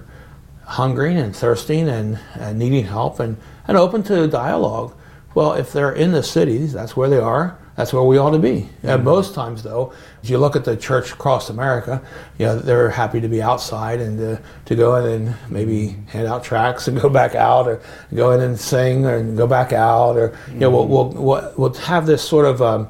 hungering 0.64 1.18
and 1.18 1.36
thirsting 1.36 1.88
and, 1.88 2.18
and 2.34 2.58
needing 2.58 2.86
help 2.86 3.20
and, 3.20 3.36
and 3.68 3.76
open 3.76 4.02
to 4.04 4.26
dialogue, 4.28 4.94
well, 5.34 5.52
if 5.52 5.72
they're 5.72 5.92
in 5.92 6.12
the 6.12 6.22
cities, 6.22 6.72
that's 6.72 6.96
where 6.96 7.08
they 7.10 7.18
are. 7.18 7.58
That's 7.76 7.92
where 7.92 8.04
we 8.04 8.18
ought 8.18 8.30
to 8.30 8.38
be. 8.38 8.68
And 8.82 8.98
mm-hmm. 9.00 9.04
most 9.04 9.34
times, 9.34 9.62
though, 9.62 9.92
if 10.22 10.30
you 10.30 10.38
look 10.38 10.54
at 10.54 10.64
the 10.64 10.76
church 10.76 11.12
across 11.12 11.50
America, 11.50 12.00
you 12.38 12.46
know, 12.46 12.56
they're 12.56 12.90
happy 12.90 13.20
to 13.20 13.28
be 13.28 13.42
outside 13.42 14.00
and 14.00 14.16
to, 14.18 14.40
to 14.66 14.74
go 14.76 14.94
in 14.96 15.28
and 15.28 15.36
maybe 15.50 15.88
mm-hmm. 15.88 16.06
hand 16.06 16.28
out 16.28 16.44
tracts 16.44 16.86
and 16.86 17.00
go 17.00 17.08
back 17.08 17.34
out, 17.34 17.66
or 17.66 17.82
go 18.14 18.30
in 18.30 18.40
and 18.40 18.58
sing 18.58 19.06
and 19.06 19.36
go 19.36 19.46
back 19.46 19.72
out, 19.72 20.16
or 20.16 20.36
you 20.52 20.60
know, 20.60 20.70
we'll, 20.70 20.84
mm-hmm. 20.84 21.18
we'll, 21.18 21.42
we'll, 21.42 21.54
we'll 21.56 21.74
have 21.74 22.06
this 22.06 22.22
sort 22.22 22.46
of 22.46 22.62
um, 22.62 22.88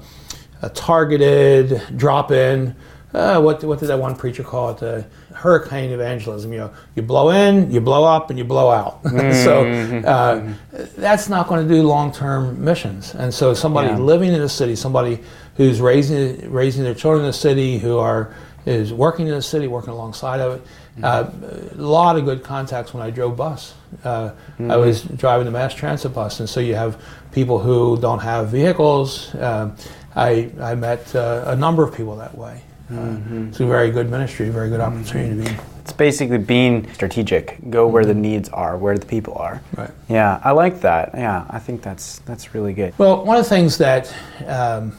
a 0.60 0.68
targeted 0.68 1.82
drop 1.96 2.30
in. 2.30 2.76
Uh, 3.14 3.40
what, 3.40 3.62
what 3.62 3.78
did 3.78 3.86
that 3.86 3.98
one 3.98 4.16
preacher 4.16 4.42
call 4.42 4.70
it? 4.70 4.82
Uh, 4.82 5.02
hurricane 5.34 5.90
evangelism. 5.92 6.52
You 6.52 6.58
know, 6.58 6.70
you 6.96 7.02
blow 7.02 7.30
in, 7.30 7.70
you 7.70 7.80
blow 7.80 8.04
up, 8.04 8.30
and 8.30 8.38
you 8.38 8.44
blow 8.44 8.70
out. 8.70 9.00
so 9.44 9.64
uh, 10.04 10.52
that's 10.96 11.28
not 11.28 11.46
going 11.46 11.66
to 11.66 11.74
do 11.74 11.82
long-term 11.84 12.62
missions. 12.64 13.14
And 13.14 13.32
so 13.32 13.54
somebody 13.54 13.88
Yeah. 13.88 13.98
living 13.98 14.32
in 14.32 14.40
a 14.42 14.48
city, 14.48 14.74
somebody 14.74 15.20
who's 15.56 15.80
raising 15.80 16.50
raising 16.50 16.82
their 16.82 16.94
children 16.94 17.20
in 17.24 17.28
the 17.28 17.32
city, 17.32 17.78
who 17.78 17.98
are 17.98 18.34
is 18.66 18.92
working 18.92 19.28
in 19.28 19.34
the 19.34 19.42
city, 19.42 19.66
working 19.68 19.92
alongside 19.92 20.40
of 20.40 20.52
it. 20.54 20.62
Uh, 21.02 21.30
a 21.72 21.76
lot 21.76 22.16
of 22.16 22.24
good 22.24 22.42
contacts 22.42 22.94
when 22.94 23.02
I 23.06 23.10
drove 23.10 23.36
bus. 23.36 23.74
Uh, 24.04 24.30
I 24.58 24.76
was 24.76 25.02
driving 25.02 25.44
the 25.44 25.50
mass 25.52 25.74
transit 25.74 26.14
bus, 26.14 26.40
and 26.40 26.48
so 26.48 26.60
you 26.60 26.74
have 26.74 27.00
people 27.30 27.58
who 27.58 27.96
don't 28.00 28.20
have 28.20 28.48
vehicles. 28.48 29.32
Um 29.36 29.76
I 30.16 30.50
I 30.60 30.74
met 30.74 31.14
uh, 31.14 31.44
a 31.46 31.56
number 31.56 31.82
of 31.84 31.94
people 31.94 32.16
that 32.16 32.36
way. 32.36 32.62
Uh, 32.92 33.16
It's 33.48 33.60
a 33.60 33.66
very 33.66 33.90
good 33.90 34.10
ministry, 34.10 34.48
very 34.50 34.68
good 34.68 34.80
opportunity 34.80 35.42
to 35.42 35.50
be. 35.50 35.56
It's 35.80 35.92
basically 35.92 36.38
being 36.38 36.90
strategic. 36.92 37.58
Go 37.70 37.86
where 37.86 38.04
the 38.04 38.14
needs 38.14 38.48
are, 38.50 38.76
where 38.76 38.96
the 38.96 39.06
people 39.06 39.34
are. 39.34 39.60
Right. 39.76 39.90
Yeah, 40.08 40.40
I 40.42 40.52
like 40.52 40.80
that. 40.80 41.10
Yeah, 41.14 41.44
I 41.50 41.58
think 41.58 41.82
that's 41.82 42.18
that's 42.20 42.54
really 42.54 42.72
good. 42.72 42.94
Well, 42.98 43.24
one 43.24 43.36
of 43.36 43.44
the 43.44 43.48
things 43.50 43.78
that 43.78 44.14
um, 44.46 44.96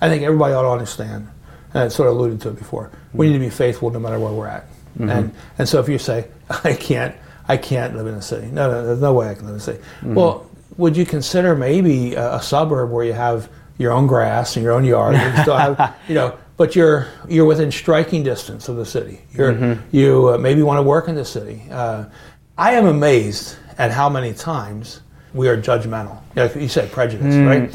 I 0.00 0.08
think 0.08 0.22
everybody 0.22 0.54
ought 0.54 0.62
to 0.62 0.68
understand, 0.70 1.28
and 1.74 1.82
I 1.84 1.88
sort 1.88 2.08
of 2.08 2.16
alluded 2.16 2.40
to 2.42 2.48
it 2.50 2.56
before, 2.56 2.90
we 3.12 3.26
need 3.26 3.34
to 3.34 3.38
be 3.38 3.50
faithful 3.50 3.90
no 3.90 3.98
matter 3.98 4.18
where 4.18 4.32
we're 4.32 4.46
at. 4.48 4.66
And 5.00 5.32
and 5.58 5.68
so 5.68 5.80
if 5.80 5.88
you 5.88 5.98
say 5.98 6.28
I 6.64 6.74
can't 6.74 7.14
I 7.48 7.56
can't 7.56 7.96
live 7.96 8.06
in 8.06 8.14
a 8.14 8.22
city, 8.22 8.48
no, 8.52 8.70
no, 8.70 8.86
there's 8.86 9.00
no 9.00 9.14
way 9.14 9.28
I 9.28 9.34
can 9.34 9.44
live 9.46 9.54
in 9.54 9.60
a 9.60 9.64
city. 9.64 9.82
Well, 10.02 10.50
would 10.76 10.96
you 10.96 11.04
consider 11.06 11.54
maybe 11.54 12.14
a, 12.14 12.36
a 12.36 12.42
suburb 12.42 12.90
where 12.90 13.04
you 13.04 13.12
have 13.14 13.48
your 13.78 13.92
own 13.92 14.06
grass 14.06 14.56
and 14.56 14.62
your 14.62 14.72
own 14.74 14.84
yard, 14.84 15.14
and 15.14 15.36
you 15.36 15.42
still 15.42 15.56
have 15.56 15.96
you 16.08 16.14
know, 16.14 16.36
but 16.62 16.76
you're 16.76 17.08
you're 17.28 17.44
within 17.44 17.72
striking 17.72 18.22
distance 18.22 18.68
of 18.68 18.76
the 18.76 18.86
city. 18.86 19.20
You're 19.32 19.50
you 19.90 20.28
uh, 20.28 20.38
maybe 20.38 20.62
want 20.62 20.78
to 20.78 20.82
work 20.84 21.08
in 21.08 21.16
the 21.16 21.24
city. 21.24 21.60
Uh, 21.68 22.04
I 22.56 22.74
am 22.74 22.86
amazed 22.86 23.56
at 23.78 23.90
how 23.90 24.08
many 24.08 24.32
times 24.32 25.00
we 25.34 25.48
are 25.48 25.60
judgmental. 25.60 26.20
Like 26.36 26.54
you 26.54 26.68
said, 26.68 26.92
prejudice, 26.92 27.34
right? 27.34 27.74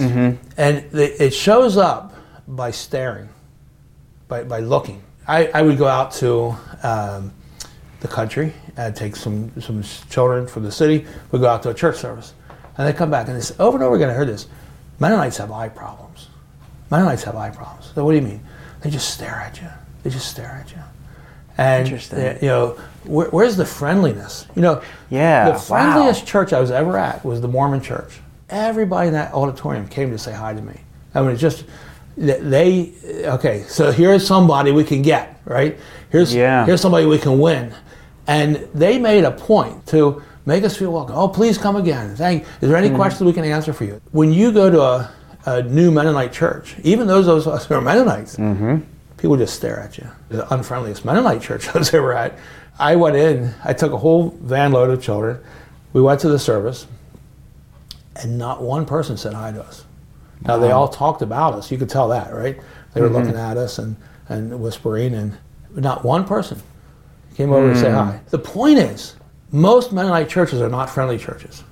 And 0.55 0.89
the, 0.91 1.21
it 1.21 1.33
shows 1.33 1.75
up 1.75 2.15
by 2.47 2.71
staring, 2.71 3.27
by, 4.29 4.45
by 4.45 4.59
looking. 4.61 5.03
I, 5.27 5.47
I 5.47 5.63
would 5.63 5.77
go 5.77 5.87
out 5.87 6.13
to 6.23 6.55
um, 6.81 7.33
the 7.99 8.07
country 8.07 8.53
and 8.77 8.95
take 8.95 9.17
some, 9.17 9.51
some 9.59 9.83
children 10.09 10.47
from 10.47 10.63
the 10.63 10.71
city. 10.71 11.05
We'd 11.31 11.41
go 11.41 11.49
out 11.49 11.61
to 11.63 11.71
a 11.71 11.73
church 11.73 11.97
service. 11.97 12.33
And 12.77 12.87
they 12.87 12.93
come 12.93 13.11
back 13.11 13.27
and 13.27 13.35
they 13.35 13.41
say, 13.41 13.55
over 13.59 13.75
and 13.75 13.83
over 13.83 13.97
again, 13.97 14.09
I 14.09 14.13
heard 14.13 14.29
this 14.29 14.47
Mennonites 14.99 15.35
have 15.37 15.51
eye 15.51 15.67
problems. 15.67 16.29
Mennonites 16.89 17.23
have 17.25 17.35
eye 17.35 17.49
problems. 17.49 17.91
So 17.93 18.05
what 18.05 18.11
do 18.11 18.17
you 18.17 18.23
mean? 18.23 18.41
They 18.81 18.89
just 18.89 19.13
stare 19.13 19.35
at 19.35 19.61
you. 19.61 19.67
They 20.03 20.09
just 20.09 20.29
stare 20.29 20.61
at 20.63 20.71
you. 20.71 20.81
And 21.57 21.85
Interesting. 21.85 22.37
you 22.41 22.47
know, 22.47 22.77
where, 23.03 23.29
where's 23.29 23.55
the 23.57 23.65
friendliness? 23.65 24.45
You 24.55 24.61
know, 24.61 24.81
Yeah, 25.09 25.45
the 25.45 25.51
wow. 25.51 25.57
friendliest 25.57 26.27
church 26.27 26.53
I 26.53 26.59
was 26.59 26.69
ever 26.69 26.97
at 26.97 27.25
was 27.25 27.41
the 27.41 27.47
Mormon 27.47 27.81
church. 27.81 28.19
Everybody 28.49 29.07
in 29.07 29.13
that 29.13 29.33
auditorium 29.33 29.87
came 29.87 30.11
to 30.11 30.17
say 30.17 30.33
hi 30.33 30.53
to 30.53 30.61
me. 30.61 30.79
I 31.15 31.21
mean, 31.21 31.31
it's 31.31 31.41
just 31.41 31.65
they. 32.15 32.93
Okay, 33.25 33.63
so 33.67 33.91
here's 33.91 34.25
somebody 34.25 34.71
we 34.71 34.83
can 34.83 35.01
get 35.01 35.41
right. 35.45 35.77
Here's 36.09 36.33
Yeah. 36.33 36.65
here's 36.65 36.81
somebody 36.81 37.05
we 37.05 37.17
can 37.17 37.39
win, 37.39 37.73
and 38.27 38.67
they 38.73 38.97
made 38.99 39.23
a 39.23 39.31
point 39.31 39.85
to 39.87 40.21
make 40.45 40.63
us 40.63 40.77
feel 40.77 40.91
welcome. 40.91 41.15
Oh, 41.15 41.27
please 41.27 41.57
come 41.57 41.75
again. 41.75 42.15
Thank. 42.15 42.43
Is 42.61 42.69
there 42.69 42.77
any 42.77 42.89
hmm. 42.89 42.95
questions 42.95 43.25
we 43.25 43.33
can 43.33 43.43
answer 43.43 43.73
for 43.73 43.83
you? 43.83 43.99
When 44.11 44.31
you 44.31 44.51
go 44.51 44.69
to 44.69 44.81
a, 44.81 45.11
a 45.47 45.63
new 45.63 45.89
Mennonite 45.91 46.33
church, 46.33 46.75
even 46.83 47.07
those 47.07 47.25
of 47.25 47.47
us 47.47 47.65
who 47.65 47.75
are 47.75 47.81
Mennonites, 47.81 48.35
mm-hmm. 48.35 48.79
people 49.15 49.37
just 49.37 49.55
stare 49.55 49.79
at 49.79 49.97
you. 49.97 50.05
The 50.27 50.43
unfriendliest 50.53 51.05
Mennonite 51.05 51.41
church 51.41 51.69
I 51.73 51.79
was 51.79 51.93
ever 51.93 52.13
at. 52.13 52.37
I 52.77 52.97
went 52.97 53.15
in, 53.15 53.55
I 53.63 53.71
took 53.73 53.93
a 53.93 53.97
whole 53.97 54.31
van 54.41 54.73
load 54.73 54.89
of 54.89 55.01
children. 55.01 55.39
We 55.93 56.01
went 56.01 56.19
to 56.19 56.29
the 56.29 56.37
service, 56.37 56.85
and 58.17 58.37
not 58.37 58.61
one 58.61 58.85
person 58.85 59.15
said 59.15 59.33
hi 59.33 59.53
to 59.53 59.63
us. 59.63 59.85
Now, 60.41 60.57
they 60.57 60.69
all 60.69 60.87
talked 60.87 61.23
about 61.23 61.55
us. 61.55 61.71
You 61.71 61.77
could 61.77 61.89
tell 61.89 62.09
that, 62.09 62.31
right? 62.33 62.59
They 62.93 63.01
were 63.01 63.07
mm-hmm. 63.07 63.15
looking 63.15 63.35
at 63.35 63.57
us 63.57 63.79
and, 63.79 63.95
and 64.27 64.59
whispering, 64.59 65.15
and 65.15 65.37
not 65.75 66.03
one 66.03 66.25
person 66.25 66.61
came 67.35 67.51
over 67.51 67.73
to 67.73 67.79
say 67.79 67.87
mm. 67.87 67.93
hi. 67.93 68.19
The 68.29 68.39
point 68.39 68.79
is, 68.79 69.15
most 69.51 69.93
Mennonite 69.93 70.29
churches 70.29 70.59
are 70.59 70.69
not 70.69 70.89
friendly 70.89 71.17
churches. 71.17 71.63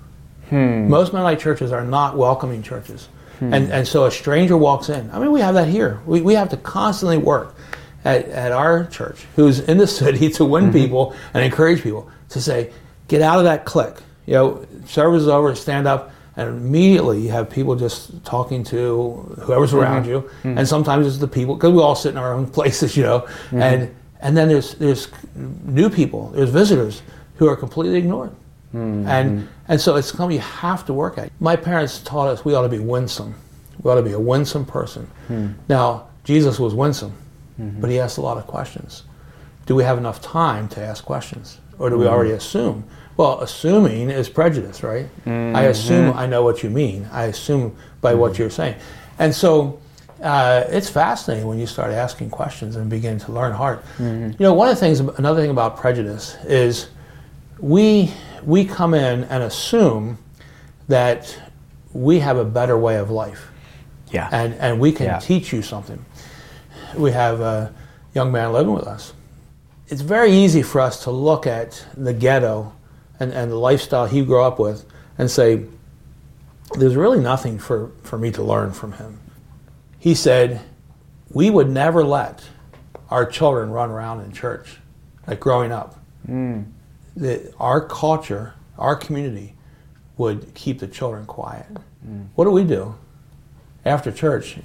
Hmm. 0.49 0.87
Most 0.87 1.11
Mennonite 1.11 1.39
churches 1.39 1.71
are 1.71 1.83
not 1.83 2.15
welcoming 2.15 2.61
churches. 2.61 3.09
Hmm. 3.39 3.53
And, 3.53 3.71
and 3.71 3.87
so 3.87 4.05
a 4.05 4.11
stranger 4.11 4.57
walks 4.57 4.89
in. 4.89 5.09
I 5.11 5.19
mean, 5.19 5.31
we 5.31 5.41
have 5.41 5.55
that 5.55 5.67
here. 5.67 6.01
We, 6.05 6.21
we 6.21 6.35
have 6.35 6.49
to 6.49 6.57
constantly 6.57 7.17
work. 7.17 7.55
at, 8.05 8.29
at 8.29 8.51
our 8.51 8.85
church 8.85 9.25
who's 9.35 9.59
in 9.59 9.77
the 9.77 9.87
city 10.01 10.29
to 10.29 10.45
win 10.45 10.65
mm-hmm. 10.65 10.73
people 10.73 11.15
and 11.33 11.43
encourage 11.43 11.81
people 11.81 12.09
to 12.29 12.39
say, 12.39 12.71
get 13.07 13.21
out 13.21 13.39
of 13.39 13.45
that 13.45 13.65
clique. 13.65 13.97
You 14.25 14.33
know, 14.33 14.65
service 14.85 15.23
is 15.23 15.27
over, 15.27 15.53
stand 15.55 15.87
up, 15.87 16.11
and 16.37 16.49
immediately 16.49 17.21
you 17.21 17.29
have 17.29 17.49
people 17.49 17.75
just 17.75 18.23
talking 18.25 18.63
to 18.65 19.35
whoever's 19.41 19.71
mm-hmm. 19.71 19.79
around 19.79 20.05
you, 20.05 20.21
mm-hmm. 20.21 20.57
and 20.57 20.67
sometimes 20.67 21.07
it's 21.07 21.17
the 21.17 21.27
people 21.27 21.55
because 21.55 21.73
we 21.73 21.79
all 21.79 21.95
sit 21.95 22.09
in 22.09 22.17
our 22.17 22.33
own 22.33 22.47
places, 22.57 22.97
you 22.97 23.03
know, 23.03 23.27
and 23.51 23.93
and 24.19 24.35
then 24.35 24.47
there's 24.47 24.73
there's 24.75 25.07
new 25.35 25.89
people, 25.89 26.29
there's 26.29 26.49
visitors 26.49 27.03
who 27.35 27.47
are 27.47 27.55
completely 27.55 27.97
ignored, 27.97 28.35
Mm-hmm. 28.73 29.07
and 29.07 29.47
and 29.67 29.79
so 29.79 29.95
it's 29.95 30.09
something 30.09 30.31
you 30.31 30.39
have 30.39 30.85
to 30.85 30.93
work 30.93 31.17
at. 31.17 31.31
My 31.39 31.55
parents 31.55 31.99
taught 31.99 32.27
us 32.27 32.43
we 32.43 32.53
ought 32.53 32.63
to 32.63 32.69
be 32.69 32.79
winsome, 32.79 33.35
we 33.81 33.91
ought 33.91 33.95
to 33.95 34.03
be 34.03 34.11
a 34.11 34.19
winsome 34.19 34.65
person. 34.65 35.07
Hmm. 35.27 35.49
Now 35.69 36.07
Jesus 36.23 36.59
was 36.59 36.73
winsome, 36.73 37.13
mm-hmm. 37.59 37.79
but 37.79 37.89
he 37.89 37.99
asked 37.99 38.17
a 38.17 38.21
lot 38.21 38.37
of 38.37 38.47
questions. 38.47 39.03
Do 39.65 39.75
we 39.75 39.83
have 39.83 39.97
enough 39.97 40.21
time 40.21 40.67
to 40.69 40.81
ask 40.81 41.05
questions, 41.05 41.59
or 41.79 41.89
do 41.89 41.97
we 41.97 42.05
mm-hmm. 42.05 42.13
already 42.13 42.31
assume? 42.31 42.83
Well, 43.17 43.39
assuming 43.39 44.09
is 44.09 44.27
prejudice, 44.27 44.83
right? 44.83 45.07
I 45.25 45.63
assume 45.63 46.13
I 46.13 46.25
know 46.25 46.43
what 46.43 46.61
you 46.61 46.69
mean. 46.69 47.07
I 47.11 47.25
assume 47.25 47.75
by 48.01 48.13
what 48.13 48.37
you're 48.37 48.49
saying, 48.49 48.75
and 49.19 49.33
so 49.33 49.79
uh, 50.21 50.63
it's 50.69 50.89
fascinating 50.89 51.47
when 51.47 51.59
you 51.59 51.67
start 51.67 51.91
asking 51.91 52.29
questions 52.29 52.75
and 52.75 52.89
begin 52.89 53.19
to 53.19 53.31
learn 53.31 53.53
hard. 53.53 53.79
You 53.99 54.35
know, 54.39 54.53
one 54.53 54.69
of 54.69 54.75
the 54.75 54.79
things, 54.79 54.99
another 54.99 55.41
thing 55.41 55.51
about 55.51 55.77
prejudice 55.77 56.35
is 56.43 56.89
we 57.59 58.11
we 58.45 58.65
come 58.65 58.93
in 58.93 59.23
and 59.25 59.43
assume 59.43 60.17
that 60.87 61.37
we 61.93 62.19
have 62.19 62.37
a 62.37 62.45
better 62.45 62.77
way 62.77 62.97
of 62.97 63.09
life, 63.09 63.47
Yeah. 64.11 64.29
and 64.31 64.53
and 64.55 64.79
we 64.79 64.91
can 64.91 65.07
Yeah. 65.07 65.19
teach 65.19 65.51
you 65.53 65.61
something. 65.61 66.03
We 66.95 67.11
have 67.11 67.41
a 67.41 67.73
young 68.13 68.31
man 68.31 68.53
living 68.53 68.73
with 68.73 68.87
us. 68.87 69.13
It's 69.87 70.01
very 70.01 70.31
easy 70.31 70.61
for 70.61 70.81
us 70.81 71.03
to 71.03 71.11
look 71.11 71.45
at 71.45 71.85
the 71.95 72.13
ghetto 72.13 72.73
and, 73.19 73.31
and 73.33 73.51
the 73.51 73.55
lifestyle 73.57 74.05
he 74.07 74.23
grew 74.23 74.41
up 74.41 74.57
with 74.59 74.85
and 75.17 75.29
say, 75.29 75.65
there's 76.77 76.95
really 76.95 77.19
nothing 77.19 77.59
for, 77.59 77.91
for 78.03 78.17
me 78.17 78.31
to 78.31 78.41
learn 78.43 78.71
from 78.71 78.93
him. 78.93 79.19
He 79.99 80.15
said, 80.15 80.61
we 81.31 81.49
would 81.49 81.69
never 81.69 82.03
let 82.03 82.43
our 83.09 83.25
children 83.25 83.69
run 83.69 83.91
around 83.91 84.21
in 84.21 84.31
church, 84.31 84.77
like 85.27 85.39
growing 85.39 85.71
up. 85.71 85.99
Hmm. 86.25 86.61
The, 87.15 87.53
our 87.59 87.81
culture, 87.81 88.53
our 88.77 88.95
community, 88.95 89.55
would 90.17 90.53
keep 90.53 90.79
the 90.79 90.87
children 90.87 91.25
quiet. 91.25 91.67
Mm. 92.07 92.27
What 92.35 92.45
do 92.45 92.51
we 92.51 92.63
do? 92.63 92.95
After 93.85 94.11
church, 94.11 94.57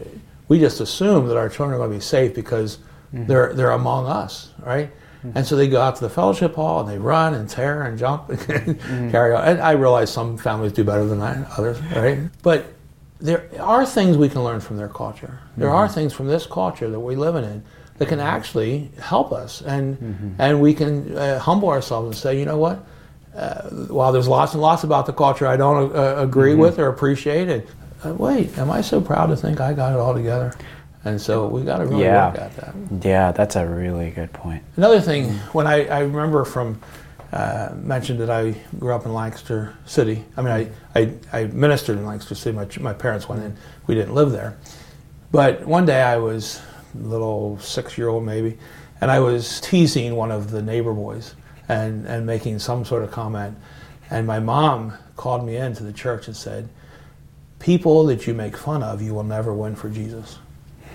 we 0.48 0.58
just 0.58 0.80
assume 0.80 1.28
that 1.28 1.36
our 1.36 1.48
children 1.48 1.74
are 1.74 1.78
going 1.78 1.90
to 1.90 1.96
be 1.96 2.02
safe 2.02 2.34
because 2.34 2.78
mm-hmm. 3.14 3.26
they're, 3.26 3.52
they're 3.52 3.70
among 3.70 4.06
us, 4.06 4.50
right? 4.60 4.90
Mm-hmm. 5.24 5.38
And 5.38 5.46
so 5.46 5.56
they 5.56 5.68
go 5.68 5.80
out 5.80 5.96
to 5.96 6.02
the 6.02 6.10
fellowship 6.10 6.54
hall 6.54 6.80
and 6.80 6.88
they 6.88 6.98
run 6.98 7.34
and 7.34 7.48
tear 7.48 7.82
and 7.82 7.98
jump 7.98 8.30
and 8.30 8.38
mm-hmm. 8.38 9.10
carry 9.12 9.34
on. 9.34 9.44
And 9.44 9.60
I 9.60 9.72
realize 9.72 10.12
some 10.12 10.38
families 10.38 10.72
do 10.72 10.84
better 10.84 11.04
than 11.04 11.20
that, 11.20 11.50
others, 11.58 11.80
right? 11.94 12.18
But 12.42 12.66
there 13.20 13.48
are 13.60 13.84
things 13.84 14.16
we 14.16 14.28
can 14.28 14.42
learn 14.42 14.60
from 14.60 14.78
their 14.78 14.88
culture. 14.88 15.38
There 15.56 15.70
are 15.70 15.88
things 15.88 16.14
from 16.14 16.26
this 16.26 16.46
culture 16.46 16.88
that 16.88 17.00
we 17.00 17.16
live 17.16 17.36
in 17.36 17.44
that 18.00 18.08
can 18.08 18.18
actually 18.18 18.90
help 18.98 19.30
us, 19.30 19.60
and 19.60 20.34
and 20.38 20.58
we 20.58 20.72
can 20.72 21.14
uh, 21.16 21.38
humble 21.38 21.68
ourselves 21.68 22.06
and 22.06 22.16
say, 22.16 22.38
you 22.38 22.46
know 22.46 22.56
what? 22.56 22.82
Uh, 23.36 23.68
while 23.88 24.10
there's 24.10 24.26
lots 24.26 24.54
and 24.54 24.62
lots 24.62 24.84
about 24.84 25.04
the 25.04 25.12
culture 25.12 25.46
I 25.46 25.58
don't 25.58 25.94
uh, 25.94 26.14
agree 26.16 26.54
with 26.54 26.78
or 26.78 26.88
appreciate, 26.88 27.50
it. 27.50 27.68
Uh, 28.02 28.14
wait, 28.14 28.56
am 28.56 28.70
I 28.70 28.80
so 28.80 29.02
proud 29.02 29.26
to 29.26 29.36
think 29.36 29.60
I 29.60 29.74
got 29.74 29.92
it 29.92 29.98
all 29.98 30.14
together? 30.14 30.54
And 31.04 31.20
so 31.20 31.46
we 31.46 31.62
got 31.62 31.78
to 31.78 31.84
really 31.86 32.04
Yeah. 32.04 32.30
work 32.30 32.38
at 32.40 32.56
that. 32.56 32.74
Yeah, 33.04 33.32
that's 33.32 33.54
a 33.56 33.66
really 33.66 34.10
good 34.12 34.32
point. 34.32 34.62
Another 34.76 35.00
thing, 35.02 35.34
when 35.52 35.66
I, 35.66 35.86
I 35.86 36.00
remember 36.00 36.44
from 36.46 36.80
uh, 37.34 37.68
mentioned 37.76 38.18
that 38.20 38.30
I 38.30 38.54
grew 38.78 38.92
up 38.94 39.04
in 39.04 39.12
Lancaster 39.12 39.74
City. 39.84 40.24
I 40.36 40.42
mean, 40.42 40.52
I, 40.52 41.00
I, 41.00 41.12
I 41.32 41.44
ministered 41.44 41.98
in 41.98 42.06
Lancaster 42.06 42.34
City. 42.34 42.56
My, 42.56 42.66
my 42.80 42.92
parents 42.94 43.28
went 43.28 43.42
in. 43.44 43.56
We 43.86 43.94
didn't 43.94 44.14
live 44.14 44.32
there. 44.32 44.56
But 45.30 45.64
one 45.66 45.84
day 45.86 46.02
I 46.02 46.16
was 46.16 46.60
little 46.94 47.58
six 47.58 47.96
year 47.96 48.08
old 48.08 48.24
maybe, 48.24 48.58
and 49.00 49.10
I 49.10 49.20
was 49.20 49.60
teasing 49.60 50.16
one 50.16 50.30
of 50.30 50.50
the 50.50 50.62
neighbor 50.62 50.92
boys 50.92 51.34
and, 51.68 52.06
and 52.06 52.26
making 52.26 52.58
some 52.58 52.84
sort 52.84 53.02
of 53.02 53.10
comment. 53.10 53.56
And 54.10 54.26
my 54.26 54.40
mom 54.40 54.94
called 55.16 55.44
me 55.44 55.56
into 55.56 55.84
the 55.84 55.92
church 55.92 56.26
and 56.26 56.36
said, 56.36 56.68
People 57.58 58.04
that 58.06 58.26
you 58.26 58.34
make 58.34 58.56
fun 58.56 58.82
of, 58.82 59.02
you 59.02 59.14
will 59.14 59.24
never 59.24 59.52
win 59.52 59.76
for 59.76 59.88
Jesus 59.90 60.38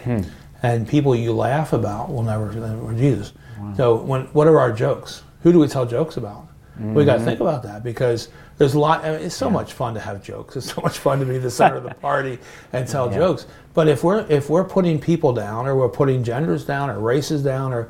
hmm. 0.05 0.21
and 0.63 0.88
people 0.88 1.15
you 1.15 1.34
laugh 1.34 1.73
about 1.73 2.12
will 2.12 2.23
never 2.23 2.45
win 2.45 2.79
for 2.79 2.93
Jesus. 2.93 3.34
So, 3.75 3.95
when, 3.95 4.25
what 4.27 4.47
are 4.47 4.60
our 4.60 4.71
jokes? 4.71 5.23
Who 5.41 5.51
do 5.51 5.60
we 5.60 5.67
tell 5.67 5.86
jokes 5.86 6.17
about? 6.17 6.47
We 6.80 7.06
got 7.06 7.18
to 7.18 7.24
think 7.24 7.40
about 7.40 7.64
that 7.64 7.84
because 7.84 8.30
there's 8.58 8.74
a 8.74 8.80
lot. 8.80 9.06
I 9.06 9.12
mean, 9.12 9.22
it's 9.22 9.36
so 9.36 9.50
much 9.50 9.74
fun 9.74 9.94
to 9.94 10.00
have 10.00 10.24
jokes. 10.24 10.56
It's 10.56 10.74
so 10.74 10.82
much 10.82 10.98
fun 10.98 11.20
to 11.20 11.26
be 11.26 11.38
the 11.38 11.52
center 11.52 11.78
of 11.78 11.84
the 11.84 11.94
party 12.02 12.40
and 12.74 12.88
tell 12.88 13.10
jokes. 13.10 13.46
But 13.74 13.88
if 13.88 14.04
we're 14.04 14.26
if 14.30 14.50
we're 14.50 14.64
putting 14.64 15.00
people 15.00 15.34
down, 15.34 15.68
or 15.68 15.76
we're 15.76 15.90
putting 15.90 16.24
genders 16.24 16.66
down, 16.66 16.90
or 16.90 17.00
races 17.00 17.44
down, 17.44 17.74
or 17.74 17.90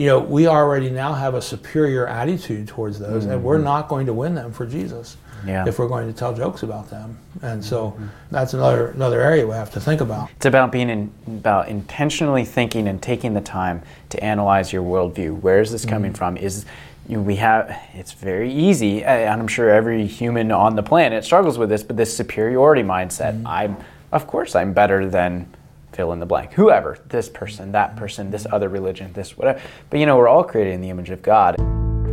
you 0.00 0.06
know, 0.06 0.18
we 0.18 0.46
already 0.46 0.88
now 0.88 1.12
have 1.12 1.34
a 1.34 1.42
superior 1.42 2.06
attitude 2.06 2.66
towards 2.66 2.98
those, 2.98 3.26
and 3.26 3.44
we're 3.44 3.56
mm-hmm. 3.56 3.64
not 3.64 3.88
going 3.88 4.06
to 4.06 4.14
win 4.14 4.34
them 4.34 4.50
for 4.50 4.64
Jesus 4.64 5.18
Yeah. 5.46 5.68
if 5.68 5.78
we're 5.78 5.88
going 5.88 6.06
to 6.06 6.18
tell 6.18 6.32
jokes 6.32 6.62
about 6.62 6.88
them. 6.88 7.18
And 7.42 7.62
so 7.62 7.90
mm-hmm. 7.90 8.06
that's 8.30 8.54
another 8.54 8.88
another 8.88 9.20
area 9.20 9.46
we 9.46 9.52
have 9.52 9.70
to 9.72 9.80
think 9.80 10.00
about. 10.00 10.30
It's 10.36 10.46
about 10.46 10.72
being 10.72 10.88
in, 10.88 11.12
about 11.26 11.68
intentionally 11.68 12.46
thinking 12.46 12.88
and 12.88 13.02
taking 13.02 13.34
the 13.34 13.42
time 13.42 13.82
to 14.08 14.24
analyze 14.24 14.72
your 14.72 14.82
worldview. 14.82 15.38
Where 15.40 15.60
is 15.60 15.70
this 15.70 15.84
coming 15.84 16.12
mm-hmm. 16.12 16.18
from? 16.18 16.36
Is 16.38 16.64
you 17.10 17.20
we 17.20 17.36
have 17.36 17.76
it's 17.94 18.12
very 18.12 18.52
easy, 18.52 19.04
and 19.04 19.40
I'm 19.40 19.48
sure 19.48 19.68
every 19.68 20.06
human 20.06 20.52
on 20.52 20.76
the 20.76 20.82
planet 20.82 21.24
struggles 21.24 21.58
with 21.58 21.68
this. 21.68 21.82
But 21.82 21.96
this 21.96 22.16
superiority 22.16 22.82
mindset, 22.82 23.42
I'm 23.44 23.76
of 24.12 24.26
course 24.26 24.54
I'm 24.54 24.72
better 24.72 25.08
than 25.08 25.52
fill 25.92 26.12
in 26.12 26.20
the 26.20 26.26
blank, 26.26 26.52
whoever, 26.52 26.98
this 27.08 27.28
person, 27.28 27.72
that 27.72 27.96
person, 27.96 28.30
this 28.30 28.46
other 28.52 28.68
religion, 28.68 29.12
this 29.12 29.36
whatever. 29.36 29.60
But 29.90 29.98
you 29.98 30.06
know, 30.06 30.16
we're 30.16 30.28
all 30.28 30.44
created 30.44 30.74
in 30.74 30.80
the 30.80 30.90
image 30.90 31.10
of 31.10 31.20
God. 31.22 31.56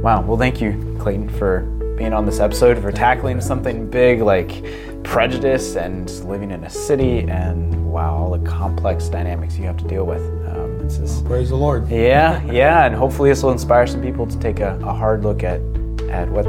Wow. 0.02 0.22
Well, 0.22 0.38
thank 0.38 0.60
you, 0.60 0.98
Clayton, 1.00 1.30
for 1.30 1.62
being 1.98 2.14
on 2.14 2.26
this 2.26 2.40
episode, 2.40 2.80
for 2.80 2.92
tackling 2.92 3.42
something 3.42 3.90
big 3.90 4.22
like 4.22 4.64
prejudice 5.04 5.76
and 5.76 6.10
living 6.26 6.52
in 6.52 6.64
a 6.64 6.70
city, 6.70 7.20
and 7.30 7.92
wow, 7.92 8.16
all 8.16 8.38
the 8.38 8.50
complex 8.50 9.10
dynamics 9.10 9.58
you 9.58 9.66
have 9.66 9.78
to 9.78 9.88
deal 9.88 10.06
with. 10.06 10.37
Um, 10.80 11.26
Praise 11.26 11.50
the 11.50 11.56
Lord. 11.56 11.90
yeah, 11.90 12.44
yeah, 12.52 12.86
and 12.86 12.96
hopefully 12.96 13.30
this 13.30 13.44
will 13.44 13.52
inspire 13.52 13.86
some 13.88 14.02
people 14.02 14.26
to 14.28 14.40
take 14.40 14.60
a, 14.60 14.78
a 14.84 14.94
hard 14.94 15.24
look 15.24 15.44
at 15.44 15.62
at 16.10 16.30
what 16.30 16.46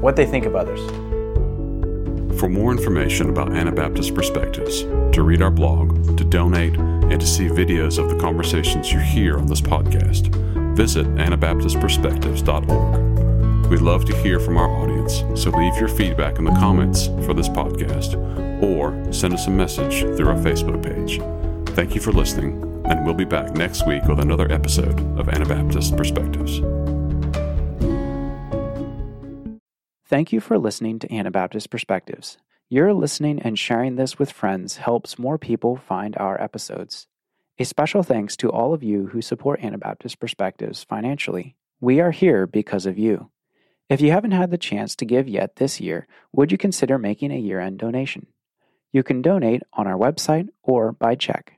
what 0.00 0.16
they 0.16 0.26
think 0.26 0.46
of 0.46 0.54
others. 0.54 0.80
For 2.38 2.48
more 2.48 2.70
information 2.70 3.30
about 3.30 3.52
Anabaptist 3.52 4.14
Perspectives, 4.14 4.82
to 5.14 5.22
read 5.22 5.42
our 5.42 5.50
blog, 5.50 6.16
to 6.16 6.24
donate, 6.24 6.76
and 6.76 7.20
to 7.20 7.26
see 7.26 7.48
videos 7.48 7.98
of 7.98 8.08
the 8.10 8.16
conversations 8.16 8.92
you 8.92 9.00
hear 9.00 9.38
on 9.38 9.46
this 9.48 9.60
podcast, 9.60 10.28
visit 10.76 11.06
AnabaptistPerspectives.org. 11.16 13.68
We'd 13.70 13.80
love 13.80 14.04
to 14.04 14.16
hear 14.22 14.38
from 14.38 14.56
our 14.56 14.68
audience, 14.70 15.24
so 15.34 15.50
leave 15.50 15.76
your 15.78 15.88
feedback 15.88 16.38
in 16.38 16.44
the 16.44 16.52
comments 16.52 17.06
for 17.26 17.34
this 17.34 17.48
podcast 17.48 18.14
or 18.62 18.94
send 19.12 19.34
us 19.34 19.46
a 19.46 19.50
message 19.50 20.02
through 20.16 20.28
our 20.28 20.36
Facebook 20.36 20.82
page. 20.82 21.20
Thank 21.74 21.94
you 21.94 22.00
for 22.00 22.12
listening, 22.12 22.60
and 22.88 23.04
we'll 23.04 23.14
be 23.14 23.24
back 23.24 23.52
next 23.52 23.86
week 23.86 24.04
with 24.04 24.18
another 24.18 24.50
episode 24.50 24.98
of 25.18 25.28
Anabaptist 25.28 25.96
Perspectives. 25.96 26.60
Thank 30.06 30.32
you 30.32 30.40
for 30.40 30.58
listening 30.58 30.98
to 31.00 31.12
Anabaptist 31.12 31.68
Perspectives. 31.68 32.38
Your 32.70 32.94
listening 32.94 33.40
and 33.40 33.58
sharing 33.58 33.96
this 33.96 34.18
with 34.18 34.32
friends 34.32 34.78
helps 34.78 35.18
more 35.18 35.36
people 35.36 35.76
find 35.76 36.16
our 36.16 36.40
episodes. 36.40 37.06
A 37.58 37.64
special 37.64 38.02
thanks 38.02 38.36
to 38.38 38.50
all 38.50 38.72
of 38.72 38.82
you 38.82 39.08
who 39.08 39.20
support 39.20 39.60
Anabaptist 39.60 40.18
Perspectives 40.18 40.84
financially. 40.84 41.56
We 41.80 42.00
are 42.00 42.10
here 42.10 42.46
because 42.46 42.86
of 42.86 42.98
you. 42.98 43.30
If 43.90 44.00
you 44.00 44.10
haven't 44.12 44.32
had 44.32 44.50
the 44.50 44.58
chance 44.58 44.96
to 44.96 45.04
give 45.04 45.28
yet 45.28 45.56
this 45.56 45.80
year, 45.80 46.06
would 46.32 46.52
you 46.52 46.58
consider 46.58 46.98
making 46.98 47.32
a 47.32 47.38
year 47.38 47.60
end 47.60 47.78
donation? 47.78 48.28
You 48.92 49.02
can 49.02 49.20
donate 49.20 49.62
on 49.74 49.86
our 49.86 49.98
website 49.98 50.48
or 50.62 50.92
by 50.92 51.16
check. 51.16 51.57